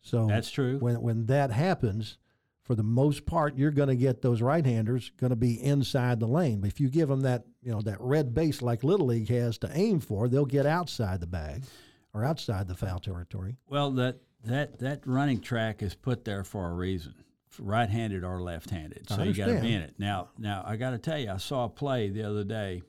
So 0.01 0.25
That's 0.27 0.49
true. 0.49 0.79
when 0.79 1.01
when 1.01 1.25
that 1.27 1.51
happens, 1.51 2.17
for 2.63 2.73
the 2.73 2.83
most 2.83 3.25
part, 3.25 3.55
you're 3.57 3.71
going 3.71 3.89
to 3.89 3.95
get 3.95 4.21
those 4.21 4.41
right-handers 4.41 5.11
going 5.17 5.29
to 5.29 5.35
be 5.35 5.61
inside 5.61 6.19
the 6.19 6.27
lane. 6.27 6.61
But 6.61 6.69
if 6.69 6.79
you 6.79 6.89
give 6.89 7.09
them 7.09 7.21
that 7.21 7.43
you 7.61 7.71
know 7.71 7.81
that 7.81 7.97
red 7.99 8.33
base 8.33 8.61
like 8.61 8.83
Little 8.83 9.07
League 9.07 9.29
has 9.29 9.59
to 9.59 9.69
aim 9.73 9.99
for, 9.99 10.27
they'll 10.27 10.45
get 10.45 10.65
outside 10.65 11.19
the 11.19 11.27
bag 11.27 11.63
or 12.13 12.23
outside 12.23 12.67
the 12.67 12.75
foul 12.75 12.99
territory. 12.99 13.57
Well, 13.67 13.91
that 13.91 14.17
that 14.45 14.79
that 14.79 15.05
running 15.05 15.39
track 15.41 15.81
is 15.81 15.95
put 15.95 16.25
there 16.25 16.43
for 16.43 16.69
a 16.69 16.73
reason, 16.73 17.13
right-handed 17.59 18.23
or 18.23 18.41
left-handed. 18.41 19.09
So 19.09 19.23
you 19.23 19.33
got 19.33 19.47
to 19.47 19.59
be 19.61 19.73
in 19.73 19.81
it. 19.81 19.95
Now, 19.97 20.29
now 20.37 20.63
I 20.65 20.75
got 20.75 20.91
to 20.91 20.97
tell 20.97 21.17
you, 21.19 21.31
I 21.31 21.37
saw 21.37 21.65
a 21.65 21.69
play 21.69 22.09
the 22.09 22.23
other 22.23 22.43
day 22.43 22.81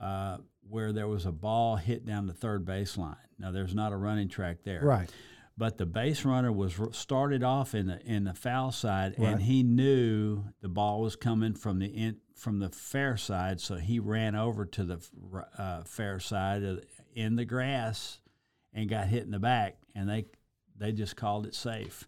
uh, 0.00 0.38
where 0.68 0.92
there 0.92 1.08
was 1.08 1.26
a 1.26 1.32
ball 1.32 1.76
hit 1.76 2.04
down 2.06 2.26
the 2.26 2.32
third 2.32 2.64
baseline. 2.64 3.16
Now, 3.38 3.50
there's 3.50 3.74
not 3.74 3.92
a 3.92 3.96
running 3.96 4.28
track 4.28 4.58
there, 4.64 4.80
Right. 4.82 5.10
But 5.58 5.76
the 5.76 5.84
base 5.84 6.24
runner 6.24 6.50
was 6.50 6.78
started 6.92 7.42
off 7.42 7.74
in 7.74 7.86
the 7.88 8.00
in 8.06 8.24
the 8.24 8.32
foul 8.32 8.72
side, 8.72 9.14
Right. 9.18 9.32
and 9.32 9.42
he 9.42 9.62
knew 9.62 10.44
the 10.62 10.70
ball 10.70 11.02
was 11.02 11.16
coming 11.16 11.52
from 11.52 11.80
the 11.80 11.86
in, 11.86 12.16
from 12.34 12.60
the 12.60 12.70
fair 12.70 13.18
side, 13.18 13.60
so 13.60 13.74
he 13.76 13.98
ran 13.98 14.34
over 14.34 14.64
to 14.64 14.84
the 14.84 14.98
uh, 15.58 15.82
fair 15.84 16.18
side 16.18 16.62
of, 16.62 16.82
in 17.14 17.36
the 17.36 17.44
grass 17.44 18.20
and 18.72 18.88
got 18.88 19.08
hit 19.08 19.24
in 19.24 19.32
the 19.32 19.38
back, 19.38 19.76
and 19.94 20.08
they 20.08 20.24
they 20.76 20.92
just 20.92 21.16
called 21.16 21.46
it 21.46 21.54
safe. 21.54 22.06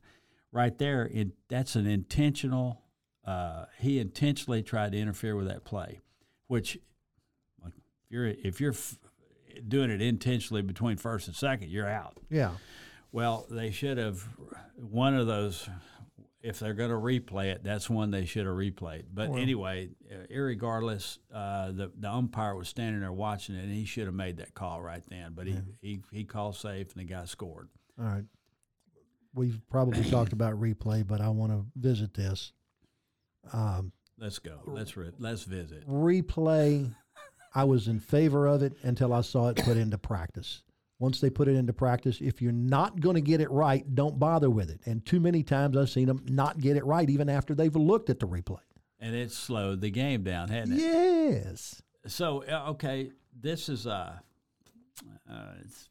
Right 0.51 0.77
there, 0.79 1.09
it, 1.13 1.29
that's 1.49 1.77
an 1.77 1.87
intentional. 1.87 2.83
Uh, 3.25 3.65
he 3.79 3.99
intentionally 3.99 4.63
tried 4.63 4.93
to 4.93 4.99
interfere 4.99 5.35
with 5.37 5.47
that 5.49 5.65
play, 5.65 6.01
which 6.49 6.79
like, 7.63 7.73
if 7.75 8.11
you're 8.11 8.27
if 8.27 8.61
you're 8.61 8.73
f- 8.73 8.99
doing 9.67 9.91
it 9.91 10.03
intentionally 10.03 10.61
between 10.63 10.97
first 10.97 11.27
and 11.29 11.37
second, 11.37 11.71
you're 11.71 11.89
out. 11.89 12.19
Yeah. 12.29 12.51
Well, 13.13 13.47
they 13.51 13.71
should 13.71 13.99
have 13.99 14.27
one 14.77 15.15
of 15.15 15.27
those. 15.27 15.69
If 16.43 16.59
they're 16.59 16.75
going 16.75 16.91
to 16.91 16.97
replay 16.97 17.53
it, 17.53 17.63
that's 17.63 17.89
one 17.89 18.11
they 18.11 18.25
should 18.25 18.47
have 18.47 18.57
replayed. 18.57 19.05
But 19.15 19.31
Well- 19.31 19.39
anyway, 19.39 19.91
uh, 20.11 20.27
irregardless, 20.29 21.19
uh, 21.33 21.71
the 21.71 21.93
the 21.97 22.11
umpire 22.11 22.57
was 22.57 22.69
standing 22.69 23.01
there 23.01 23.13
watching 23.13 23.55
it, 23.55 23.63
and 23.63 23.73
he 23.73 23.85
should 23.85 24.07
have 24.07 24.15
made 24.15 24.39
that 24.39 24.53
call 24.53 24.83
right 24.83 25.05
then. 25.09 25.35
But 25.35 25.47
he, 25.47 25.57
he 25.81 26.01
he 26.11 26.25
called 26.25 26.57
safe, 26.57 26.89
and 26.97 27.01
the 27.01 27.05
guy 27.11 27.25
scored. 27.27 27.69
All 27.99 28.05
right. 28.07 28.25
We've 29.35 29.61
probably 29.71 30.05
talked 30.05 30.33
about 30.35 30.61
replay, 30.61 31.07
but 31.07 31.21
I 31.21 31.29
want 31.29 31.53
to 31.53 31.65
visit 31.77 32.15
this. 32.15 32.53
Um, 33.53 33.93
Let's 34.19 34.39
go. 34.39 34.61
Let's 34.67 34.97
re- 34.97 35.11
let's 35.19 35.43
visit. 35.43 35.89
replay, 35.89 36.95
I 37.55 37.65
was 37.65 37.89
in 37.89 37.99
favor 37.99 38.47
of 38.47 38.63
it 38.63 38.75
until 38.83 39.13
I 39.13 39.23
saw 39.23 39.49
it 39.49 39.57
put 39.57 39.77
into 39.77 39.99
practice. 39.99 40.63
Once 41.01 41.21
they 41.21 41.29
put 41.29 41.49
it 41.49 41.57
into 41.57 41.73
practice, 41.73 42.21
if 42.21 42.41
you're 42.41 42.53
not 42.53 43.01
going 43.01 43.17
to 43.17 43.21
get 43.21 43.41
it 43.41 43.51
right, 43.51 43.85
don't 43.97 44.21
bother 44.21 44.49
with 44.49 44.71
it. 44.71 44.81
And 44.87 45.05
too 45.05 45.19
many 45.19 45.43
times 45.43 45.77
I've 45.77 45.91
seen 45.91 46.07
them 46.07 46.25
not 46.29 46.61
get 46.61 46.77
it 46.77 46.85
right, 46.85 47.11
even 47.11 47.29
after 47.29 47.57
they've 47.57 47.75
looked 47.75 48.11
at 48.11 48.21
the 48.21 48.29
replay. 48.29 48.61
And 49.01 49.17
it 49.17 49.33
slowed 49.33 49.81
the 49.81 49.91
game 49.91 50.23
down, 50.23 50.49
hadn't 50.49 50.75
it? 50.75 50.81
Yes. 50.81 51.83
So 52.07 52.45
uh, 52.45 52.71
okay, 52.71 53.11
this 53.37 53.69
is 53.69 53.89
uh, 53.89 54.19
uh 55.29 55.53
it's 55.65 55.89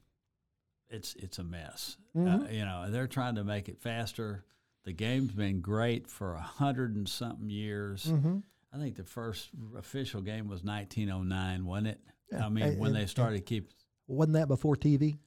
it's 0.91 1.15
it's 1.15 1.39
a 1.39 1.43
mess. 1.43 1.97
Uh, 2.17 2.39
you 2.51 2.65
know, 2.65 2.85
they're 2.89 3.07
trying 3.07 3.35
to 3.35 3.43
make 3.43 3.69
it 3.69 3.79
faster. 3.79 4.43
The 4.83 4.93
game's 4.93 5.31
been 5.31 5.61
great 5.61 6.07
for 6.07 6.33
a 6.33 6.41
hundred 6.41 6.95
and 6.95 7.07
something 7.07 7.49
years. 7.49 8.05
Mm-hmm. 8.05 8.37
I 8.73 8.77
think 8.77 8.95
the 8.95 9.03
first 9.03 9.49
official 9.77 10.21
game 10.21 10.47
was 10.47 10.63
1909, 10.63 11.65
wasn't 11.65 11.87
it? 11.87 11.99
Yeah, 12.31 12.45
I 12.45 12.49
mean, 12.49 12.63
and- 12.63 12.79
when 12.79 12.89
and- 12.95 13.01
they 13.01 13.05
started 13.05 13.45
keep. 13.45 13.69
Wasn't 14.07 14.33
that 14.33 14.47
before 14.47 14.75
TV? 14.75 15.17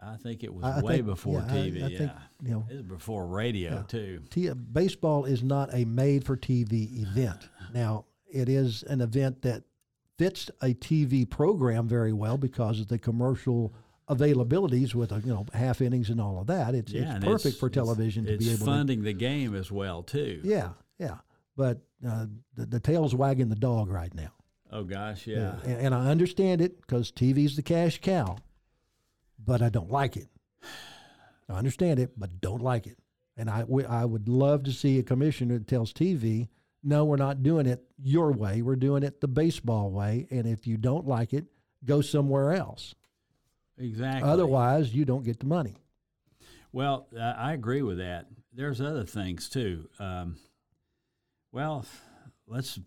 I 0.00 0.16
think 0.16 0.44
it 0.44 0.54
was 0.54 0.64
I- 0.64 0.78
I 0.78 0.82
way 0.82 0.94
think- 0.96 1.06
before 1.06 1.40
yeah, 1.40 1.54
TV. 1.54 1.82
I 1.82 1.86
yeah, 1.88 1.98
think, 1.98 2.12
you 2.42 2.50
know, 2.50 2.66
it 2.70 2.74
was 2.74 2.82
before 2.84 3.26
radio 3.26 3.72
Yeah. 3.76 3.82
too. 3.82 4.22
T- 4.30 4.50
baseball 4.52 5.24
is 5.24 5.42
not 5.42 5.74
a 5.74 5.84
made 5.84 6.24
for 6.24 6.36
TV 6.36 7.00
event. 7.02 7.48
Now, 7.74 8.04
it 8.30 8.48
is 8.48 8.82
an 8.84 9.00
event 9.00 9.42
that 9.42 9.64
fits 10.18 10.50
a 10.62 10.72
TV 10.74 11.28
program 11.28 11.86
very 11.88 12.12
well 12.12 12.38
because 12.38 12.80
of 12.80 12.88
the 12.88 12.98
commercial 12.98 13.74
availabilities 14.08 14.94
with 14.94 15.12
you 15.12 15.32
know 15.32 15.46
half 15.52 15.80
innings 15.80 16.10
and 16.10 16.20
all 16.20 16.40
of 16.40 16.46
that. 16.46 16.74
It's 16.74 16.92
Yeah, 16.92 17.16
it's 17.16 17.24
perfect 17.24 17.58
for 17.58 17.68
television 17.68 18.24
to 18.26 18.36
be 18.36 18.48
able 18.48 18.58
to. 18.58 18.64
funding 18.64 19.02
the 19.02 19.12
game 19.12 19.54
as 19.54 19.70
well 19.70 20.02
too. 20.02 20.40
Yeah, 20.44 20.70
yeah. 20.98 21.18
But 21.56 21.80
uh, 22.06 22.26
the, 22.54 22.66
the 22.66 22.80
tail's 22.80 23.14
wagging 23.14 23.48
the 23.48 23.56
dog 23.56 23.90
right 23.90 24.14
now. 24.14 24.32
Oh 24.70 24.84
gosh, 24.84 25.26
yeah. 25.26 25.56
And, 25.64 25.80
and 25.86 25.94
I 25.94 26.10
understand 26.10 26.60
it 26.60 26.80
because 26.80 27.10
TV's 27.10 27.56
the 27.56 27.62
cash 27.62 28.00
cow, 28.00 28.36
but 29.42 29.62
I 29.62 29.68
don't 29.68 29.90
like 29.90 30.16
it. 30.16 30.28
I 31.48 31.54
understand 31.54 31.98
it, 31.98 32.12
but 32.18 32.40
don't 32.40 32.62
like 32.62 32.86
it. 32.86 32.98
And 33.36 33.48
I 33.48 33.64
I 33.88 34.04
would 34.04 34.28
love 34.28 34.64
to 34.64 34.72
see 34.72 34.98
a 34.98 35.02
commissioner 35.02 35.58
that 35.58 35.68
tells 35.68 35.92
TV, 35.92 36.48
no, 36.82 37.04
we're 37.04 37.16
not 37.16 37.42
doing 37.42 37.66
it 37.66 37.82
your 38.02 38.32
way. 38.32 38.62
We're 38.62 38.76
doing 38.76 39.02
it 39.02 39.20
the 39.20 39.28
baseball 39.28 39.90
way. 39.90 40.26
And 40.30 40.46
if 40.46 40.66
you 40.66 40.76
don't 40.76 41.06
like 41.06 41.32
it, 41.32 41.46
go 41.84 42.00
somewhere 42.00 42.52
else. 42.52 42.94
Exactly. 43.78 44.28
Otherwise, 44.28 44.92
you 44.94 45.04
don't 45.04 45.24
get 45.24 45.38
the 45.38 45.46
money. 45.46 45.76
Well, 46.72 47.06
uh, 47.16 47.20
I 47.20 47.52
agree 47.52 47.82
with 47.82 47.98
that. 47.98 48.26
There's 48.52 48.80
other 48.80 49.04
things 49.04 49.48
too. 49.48 49.88
Um, 49.98 50.36
well, 51.52 51.84
let's 52.46 52.78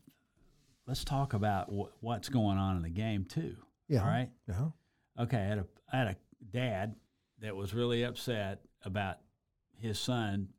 let's 0.86 1.04
talk 1.04 1.34
about 1.34 1.70
wh- 1.70 2.04
what's 2.04 2.30
going 2.30 2.58
on 2.58 2.78
in 2.78 2.84
the 2.84 2.90
game 2.90 3.26
too. 3.26 3.56
Yeah. 3.88 4.02
All 4.02 4.08
right. 4.08 4.30
Yeah. 4.48 4.70
Okay. 5.20 5.38
I 5.38 5.46
had 5.46 5.58
a 5.60 5.66
I 5.92 5.98
had 5.98 6.08
a 6.08 6.16
dad 6.52 6.96
that 7.40 7.56
was 7.56 7.74
really 7.74 8.04
upset 8.04 8.60
about 8.84 9.18
his 9.78 9.98
son 9.98 10.50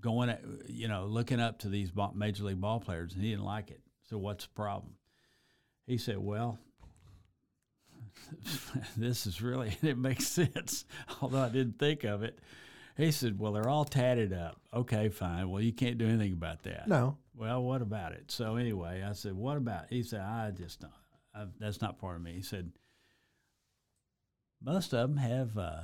going, 0.00 0.30
at, 0.30 0.42
you 0.68 0.88
know, 0.88 1.06
looking 1.06 1.40
up 1.40 1.58
to 1.60 1.68
these 1.68 1.90
major 2.14 2.44
league 2.44 2.60
ball 2.60 2.80
players, 2.80 3.14
and 3.14 3.22
he 3.22 3.30
didn't 3.30 3.44
like 3.44 3.70
it. 3.70 3.80
So 4.08 4.16
what's 4.16 4.44
the 4.44 4.50
problem? 4.50 4.94
He 5.86 5.98
said, 5.98 6.18
"Well." 6.18 6.58
this 8.96 9.26
is 9.26 9.40
really 9.42 9.76
it 9.82 9.98
makes 9.98 10.26
sense 10.26 10.84
although 11.22 11.42
i 11.42 11.48
didn't 11.48 11.78
think 11.78 12.04
of 12.04 12.22
it. 12.22 12.38
He 12.96 13.12
said 13.12 13.38
well 13.38 13.52
they're 13.52 13.68
all 13.68 13.84
tatted 13.86 14.32
up. 14.32 14.60
Okay 14.74 15.08
fine. 15.08 15.48
Well 15.48 15.62
you 15.62 15.72
can't 15.72 15.96
do 15.98 16.06
anything 16.06 16.32
about 16.32 16.62
that. 16.64 16.86
No. 16.88 17.16
well 17.34 17.62
what 17.62 17.80
about 17.82 18.12
it? 18.12 18.30
So 18.30 18.56
anyway 18.56 19.02
i 19.08 19.12
said 19.14 19.32
what 19.34 19.56
about 19.56 19.84
he 19.90 20.02
said 20.02 20.20
i 20.20 20.50
just 20.50 20.80
don't 20.80 20.92
I, 21.34 21.46
that's 21.58 21.80
not 21.80 21.98
part 21.98 22.16
of 22.16 22.22
me. 22.22 22.32
He 22.32 22.42
said 22.42 22.72
most 24.62 24.92
of 24.92 25.08
them 25.08 25.16
have 25.18 25.56
uh, 25.56 25.80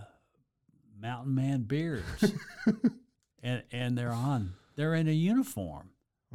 mountain 1.01 1.35
man 1.35 1.63
beards. 1.63 2.33
And 3.43 3.63
and 3.71 3.97
they're 3.97 4.11
on 4.13 4.55
they're 4.75 4.95
in 4.95 5.09
a 5.09 5.13
uniform. 5.13 5.91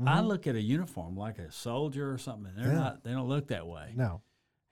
I 0.06 0.20
Mhm. 0.22 0.28
look 0.28 0.48
at 0.48 0.56
a 0.56 0.62
uniform 0.62 1.18
like 1.18 1.38
a 1.40 1.52
soldier 1.52 2.10
or 2.12 2.18
something 2.18 2.54
and 2.56 2.58
they're 2.66 2.74
Yeah. 2.74 2.80
not 2.80 3.04
they 3.04 3.12
don't 3.12 3.28
look 3.28 3.48
that 3.48 3.68
way. 3.68 3.94
No. 3.96 4.22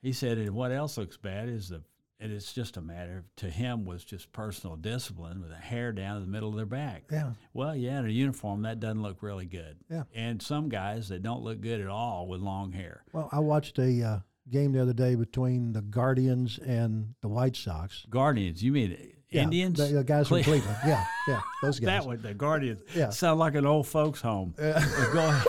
He 0.02 0.12
said, 0.12 0.38
and 0.38 0.50
what 0.54 0.72
else 0.72 0.96
looks 0.98 1.16
bad 1.16 1.48
is 1.48 1.68
the, 1.68 1.82
and 2.18 2.32
it's 2.32 2.52
just 2.52 2.76
a 2.76 2.80
matter 2.80 3.18
of, 3.18 3.36
to 3.36 3.48
him 3.50 3.84
was 3.84 4.04
just 4.04 4.30
personal 4.32 4.76
discipline 4.76 5.40
with 5.40 5.50
a 5.52 5.56
hair 5.56 5.90
down 5.92 6.16
in 6.16 6.22
the 6.22 6.28
middle 6.28 6.50
of 6.50 6.56
their 6.56 6.66
back. 6.66 7.04
Yeah. 7.10 7.32
Well, 7.54 7.74
yeah, 7.74 7.98
in 8.00 8.06
a 8.06 8.10
uniform, 8.10 8.62
that 8.62 8.78
doesn't 8.80 9.02
look 9.02 9.22
really 9.22 9.46
good. 9.46 9.78
Yeah. 9.90 10.02
And 10.14 10.40
some 10.42 10.68
guys 10.68 11.08
that 11.08 11.22
don't 11.22 11.42
look 11.42 11.60
good 11.60 11.80
at 11.80 11.86
all 11.88 12.26
with 12.28 12.40
long 12.40 12.72
hair. 12.72 13.04
Well, 13.12 13.28
I 13.32 13.38
watched 13.38 13.78
a 13.78 14.02
uh, 14.02 14.18
game 14.50 14.72
the 14.72 14.82
other 14.82 14.92
day 14.92 15.14
between 15.14 15.72
the 15.72 15.80
Guardians 15.82 16.58
and 16.58 17.14
the 17.22 17.28
White 17.28 17.56
Sox. 17.56 18.04
Guardians, 18.10 18.62
you 18.62 18.72
mean 18.72 19.14
Yeah, 19.30 19.44
Indians? 19.44 19.78
the, 19.78 19.86
the 19.86 20.04
guys 20.04 20.28
from 20.28 20.42
Cleveland. 20.42 20.76
Yeah, 20.86 21.04
yeah, 21.28 21.40
those 21.62 21.80
guys. 21.80 21.86
That 22.02 22.06
one, 22.06 22.20
the 22.20 22.34
Guardians. 22.34 22.82
Yeah. 22.94 23.08
Sound 23.10 23.38
like 23.38 23.54
an 23.54 23.64
old 23.64 23.86
folks' 23.86 24.20
home. 24.20 24.54
Yeah. 24.58 24.84
Go 25.14 25.26
ahead. 25.28 25.46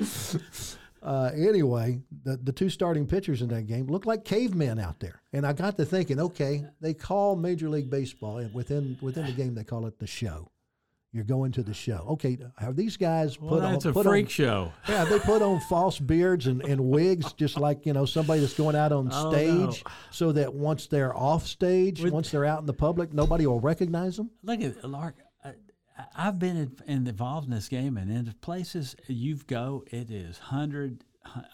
Uh, 1.08 1.30
anyway, 1.34 1.98
the, 2.24 2.36
the 2.36 2.52
two 2.52 2.68
starting 2.68 3.06
pitchers 3.06 3.40
in 3.40 3.48
that 3.48 3.66
game 3.66 3.86
looked 3.86 4.04
like 4.06 4.26
cavemen 4.26 4.78
out 4.78 5.00
there, 5.00 5.22
and 5.32 5.46
I 5.46 5.54
got 5.54 5.76
to 5.78 5.84
thinking, 5.86 6.20
okay, 6.20 6.64
they 6.82 6.92
call 6.92 7.34
Major 7.34 7.70
League 7.70 7.88
Baseball, 7.88 8.36
and 8.38 8.52
within 8.52 8.98
within 9.00 9.24
the 9.24 9.32
game 9.32 9.54
they 9.54 9.64
call 9.64 9.86
it 9.86 9.98
the 9.98 10.06
show. 10.06 10.50
You're 11.10 11.24
going 11.24 11.52
to 11.52 11.62
the 11.62 11.72
show. 11.72 12.04
Okay, 12.10 12.36
have 12.58 12.76
these 12.76 12.98
guys 12.98 13.38
put 13.38 13.46
Well, 13.52 13.62
on? 13.62 13.72
that's 13.72 13.86
a 13.86 13.94
freak 13.94 14.26
on, 14.26 14.28
show. 14.30 14.72
Yeah, 14.88 15.06
they 15.06 15.18
put 15.18 15.40
on 15.40 15.58
false 15.60 15.98
beards 15.98 16.46
and, 16.46 16.62
and 16.62 16.78
wigs, 16.78 17.32
just 17.32 17.56
like 17.58 17.86
you 17.86 17.94
know 17.94 18.04
somebody 18.04 18.42
that's 18.42 18.52
going 18.52 18.76
out 18.76 18.92
on 18.92 19.08
Oh, 19.10 19.30
stage, 19.30 19.82
no. 19.86 19.90
so 20.10 20.32
that 20.32 20.52
once 20.52 20.86
they're 20.88 21.16
off 21.16 21.46
stage, 21.46 22.02
With- 22.02 22.12
once 22.12 22.30
they're 22.30 22.44
out 22.44 22.60
in 22.60 22.66
the 22.66 22.74
public, 22.74 23.14
nobody 23.14 23.46
will 23.46 23.60
recognize 23.60 24.18
them. 24.18 24.30
Look 24.42 24.60
at 24.60 24.84
Lark. 24.84 25.16
I've 26.16 26.38
been 26.38 26.56
in, 26.56 26.76
in 26.86 27.06
involved 27.06 27.46
in 27.48 27.54
this 27.54 27.68
game, 27.68 27.96
and 27.96 28.10
in 28.10 28.24
the 28.24 28.34
places 28.34 28.96
you've 29.06 29.46
go, 29.46 29.84
it 29.90 30.10
is 30.10 30.38
hundred 30.38 31.04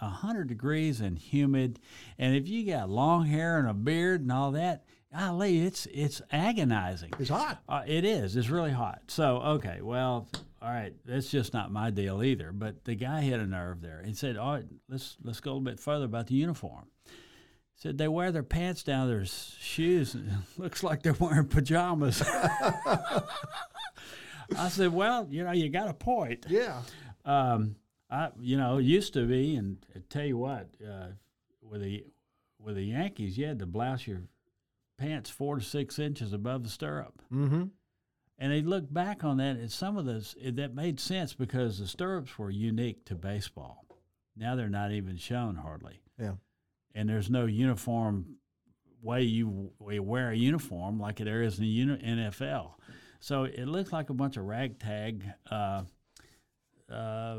a 0.00 0.09
hundred 0.09 0.48
degrees 0.48 1.00
and 1.00 1.18
humid. 1.18 1.80
And 2.18 2.37
if 2.37 2.48
you 2.48 2.66
got 2.66 2.88
long 2.88 3.26
hair 3.26 3.59
and 3.59 3.68
a 3.68 3.74
beard 3.74 4.20
and 4.20 4.30
all 4.33 4.52
that, 4.52 4.85
golly, 5.12 5.64
it's 5.64 5.87
it's 5.87 6.20
agonizing. 6.30 7.12
It's 7.18 7.30
hot. 7.30 7.62
Uh, 7.68 7.83
it 7.87 8.04
is. 8.04 8.37
It's 8.37 8.50
really 8.50 8.72
hot. 8.72 9.02
So 9.09 9.38
okay, 9.38 9.80
well, 9.80 10.28
all 10.62 10.70
right. 10.70 10.94
That's 11.04 11.30
just 11.30 11.52
not 11.52 11.72
my 11.72 11.90
deal 11.90 12.22
either. 12.22 12.52
But 12.52 12.85
the 12.85 12.94
guy 12.94 13.22
hit 13.22 13.40
a 13.40 13.46
nerve 13.46 13.80
there. 13.80 14.02
He 14.04 14.14
said, 14.14 14.37
"All 14.37 14.54
right, 14.54 14.64
let's 14.88 15.16
let's 15.22 15.40
go 15.40 15.50
a 15.50 15.54
little 15.54 15.64
bit 15.64 15.80
further 15.80 16.04
about 16.04 16.28
the 16.28 16.35
uniform." 16.35 16.87
He 17.07 17.80
said 17.80 17.98
they 17.98 18.09
wear 18.09 18.30
their 18.30 18.42
pants 18.42 18.83
down 18.83 19.09
their 19.09 19.24
shoes. 19.24 20.14
And 20.14 20.28
it 20.28 20.35
looks 20.59 20.83
like 20.83 21.02
they're 21.02 21.14
wearing 21.14 21.48
pajamas. 21.48 22.22
I 24.59 24.69
said, 24.69 24.93
"Well, 24.93 25.27
you 25.31 25.45
know, 25.45 25.53
you 25.53 25.69
got 25.69 25.88
a 25.88 25.95
point." 25.95 26.47
Yeah. 26.49 26.83
Um, 27.25 27.77
I, 28.11 28.31
you 28.40 28.57
know, 28.57 28.79
it 28.79 28.85
used 28.85 29.14
to 29.14 29.27
be, 29.27 29.57
and 29.57 29.79
I 29.95 30.01
tell 30.09 30.25
you 30.25 30.37
what, 30.37 30.69
uh, 30.87 31.09
with 31.62 31.81
the 31.83 32.05
with 32.59 32.77
the 32.77 32.83
Yankees, 32.85 33.37
you 33.38 33.47
had 33.47 33.59
to 33.59 33.67
blouse 33.67 34.07
your 34.07 34.23
pants 34.99 35.29
four 35.31 35.57
to 35.57 35.62
six 35.64 35.99
inches 35.99 36.33
above 36.33 36.62
the 36.62 36.69
stirrup. 36.71 37.21
Mm-hmm. 37.33 37.64
And 38.38 38.53
they 38.53 38.62
look 38.62 38.93
back 38.93 39.23
on 39.25 39.37
that, 39.38 39.57
and 39.57 39.71
some 39.71 39.97
of 39.97 40.05
those 40.07 40.35
it, 40.40 40.57
that 40.57 40.75
made 40.75 40.99
sense 41.01 41.35
because 41.35 41.79
the 41.79 41.87
stirrups 41.87 42.38
were 42.38 42.51
unique 42.51 43.05
to 43.07 43.14
baseball. 43.14 43.85
Now 44.37 44.57
they're 44.57 44.69
not 44.69 44.90
even 44.93 45.17
shown 45.17 45.55
hardly, 45.57 46.01
Yeah. 46.19 46.33
and 46.95 47.09
there's 47.09 47.31
no 47.31 47.47
uniform 47.47 48.37
way 49.01 49.23
you, 49.23 49.71
we 49.79 50.01
wear 50.01 50.31
a 50.31 50.37
uniform 50.37 50.99
like 50.99 51.17
there 51.19 51.43
is 51.43 51.59
in 51.59 51.64
the 51.64 51.87
NFL. 51.99 52.73
So 53.25 53.45
it 53.45 53.65
looks 53.65 53.91
like 53.91 54.11
a 54.11 54.13
bunch 54.13 54.37
of 54.37 54.45
ragtag 54.45 55.25
uh, 55.51 55.85
uh, 56.93 57.39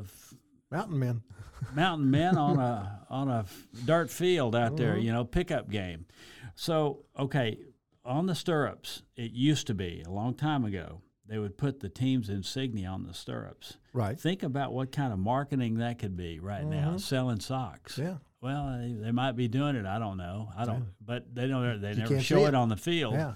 Mountain 0.72 0.98
men. 0.98 1.22
mountain 1.76 2.10
men 2.10 2.40
on 2.40 2.60
a 2.60 3.06
on 3.08 3.30
a 3.30 3.46
dirt 3.86 4.10
field 4.10 4.56
out 4.56 4.78
there, 4.78 4.98
you 4.98 5.14
know, 5.14 5.24
pickup 5.24 5.70
game. 5.70 6.08
So, 6.56 7.06
okay, 7.20 7.60
on 8.04 8.26
the 8.26 8.34
stirrups, 8.34 9.04
it 9.16 9.34
used 9.34 9.68
to 9.68 9.76
be 9.76 10.04
a 10.08 10.10
long 10.10 10.34
time 10.34 10.66
ago. 10.66 11.02
They 11.28 11.38
would 11.38 11.56
put 11.56 11.82
the 11.82 11.90
team's 11.90 12.30
insignia 12.30 12.88
on 12.88 13.04
the 13.04 13.14
stirrups. 13.14 13.78
Right. 13.94 14.20
Think 14.20 14.42
about 14.42 14.74
what 14.74 14.92
kind 14.92 15.14
of 15.14 15.20
marketing 15.20 15.76
that 15.76 16.00
could 16.00 16.18
be 16.18 16.40
right 16.40 16.66
now, 16.66 16.98
selling 16.98 17.40
socks. 17.40 18.00
Yeah. 18.00 18.16
Well, 18.42 18.80
they, 18.82 18.92
they 18.92 19.12
might 19.12 19.34
be 19.34 19.48
doing 19.48 19.76
it. 19.76 19.86
I 19.86 20.00
don't 20.00 20.18
know. 20.18 20.50
I 20.58 20.66
don't. 20.66 20.88
But 21.00 21.36
they 21.36 21.48
don't. 21.48 21.80
They 21.80 21.94
never 21.94 22.20
show 22.22 22.46
it 22.46 22.50
it. 22.50 22.56
on 22.56 22.70
the 22.70 22.76
field. 22.76 23.14
Yeah. 23.14 23.34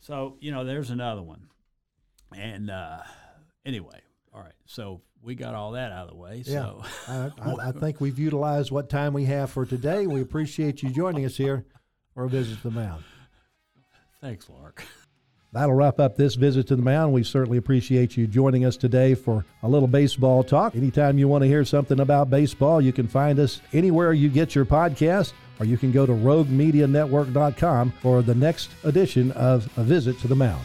So 0.00 0.36
you 0.40 0.50
know, 0.50 0.64
there's 0.64 0.90
another 0.90 1.22
one. 1.22 1.46
And 2.36 2.70
uh, 2.70 2.98
anyway, 3.64 4.00
all 4.32 4.40
right. 4.40 4.52
So 4.66 5.00
we 5.22 5.34
got 5.34 5.54
all 5.54 5.72
that 5.72 5.92
out 5.92 6.08
of 6.08 6.10
the 6.10 6.16
way. 6.16 6.42
Yeah. 6.46 6.62
So 6.62 6.84
I, 7.08 7.30
I, 7.40 7.54
I 7.68 7.72
think 7.72 8.00
we've 8.00 8.18
utilized 8.18 8.70
what 8.70 8.88
time 8.88 9.12
we 9.12 9.24
have 9.24 9.50
for 9.50 9.66
today. 9.66 10.06
We 10.06 10.20
appreciate 10.20 10.82
you 10.82 10.90
joining 10.90 11.24
us 11.24 11.36
here 11.36 11.64
for 12.14 12.24
a 12.24 12.28
visit 12.28 12.56
to 12.58 12.62
the 12.64 12.70
mound. 12.70 13.04
thanks, 14.20 14.48
Lark. 14.48 14.84
That'll 15.52 15.74
wrap 15.74 15.98
up 15.98 16.16
this 16.16 16.36
visit 16.36 16.68
to 16.68 16.76
the 16.76 16.82
mound. 16.82 17.12
We 17.12 17.24
certainly 17.24 17.58
appreciate 17.58 18.16
you 18.16 18.28
joining 18.28 18.64
us 18.64 18.76
today 18.76 19.16
for 19.16 19.44
a 19.64 19.68
little 19.68 19.88
baseball 19.88 20.44
talk. 20.44 20.76
Anytime 20.76 21.18
you 21.18 21.26
want 21.26 21.42
to 21.42 21.48
hear 21.48 21.64
something 21.64 21.98
about 21.98 22.30
baseball, 22.30 22.80
you 22.80 22.92
can 22.92 23.08
find 23.08 23.40
us 23.40 23.60
anywhere 23.72 24.12
you 24.12 24.28
get 24.28 24.54
your 24.54 24.64
podcast, 24.64 25.32
or 25.58 25.66
you 25.66 25.76
can 25.76 25.90
go 25.90 26.06
to 26.06 26.12
roguemedianetwork.com 26.12 27.90
for 28.00 28.22
the 28.22 28.34
next 28.34 28.70
edition 28.84 29.32
of 29.32 29.68
A 29.76 29.82
Visit 29.82 30.20
to 30.20 30.28
the 30.28 30.36
Mound. 30.36 30.64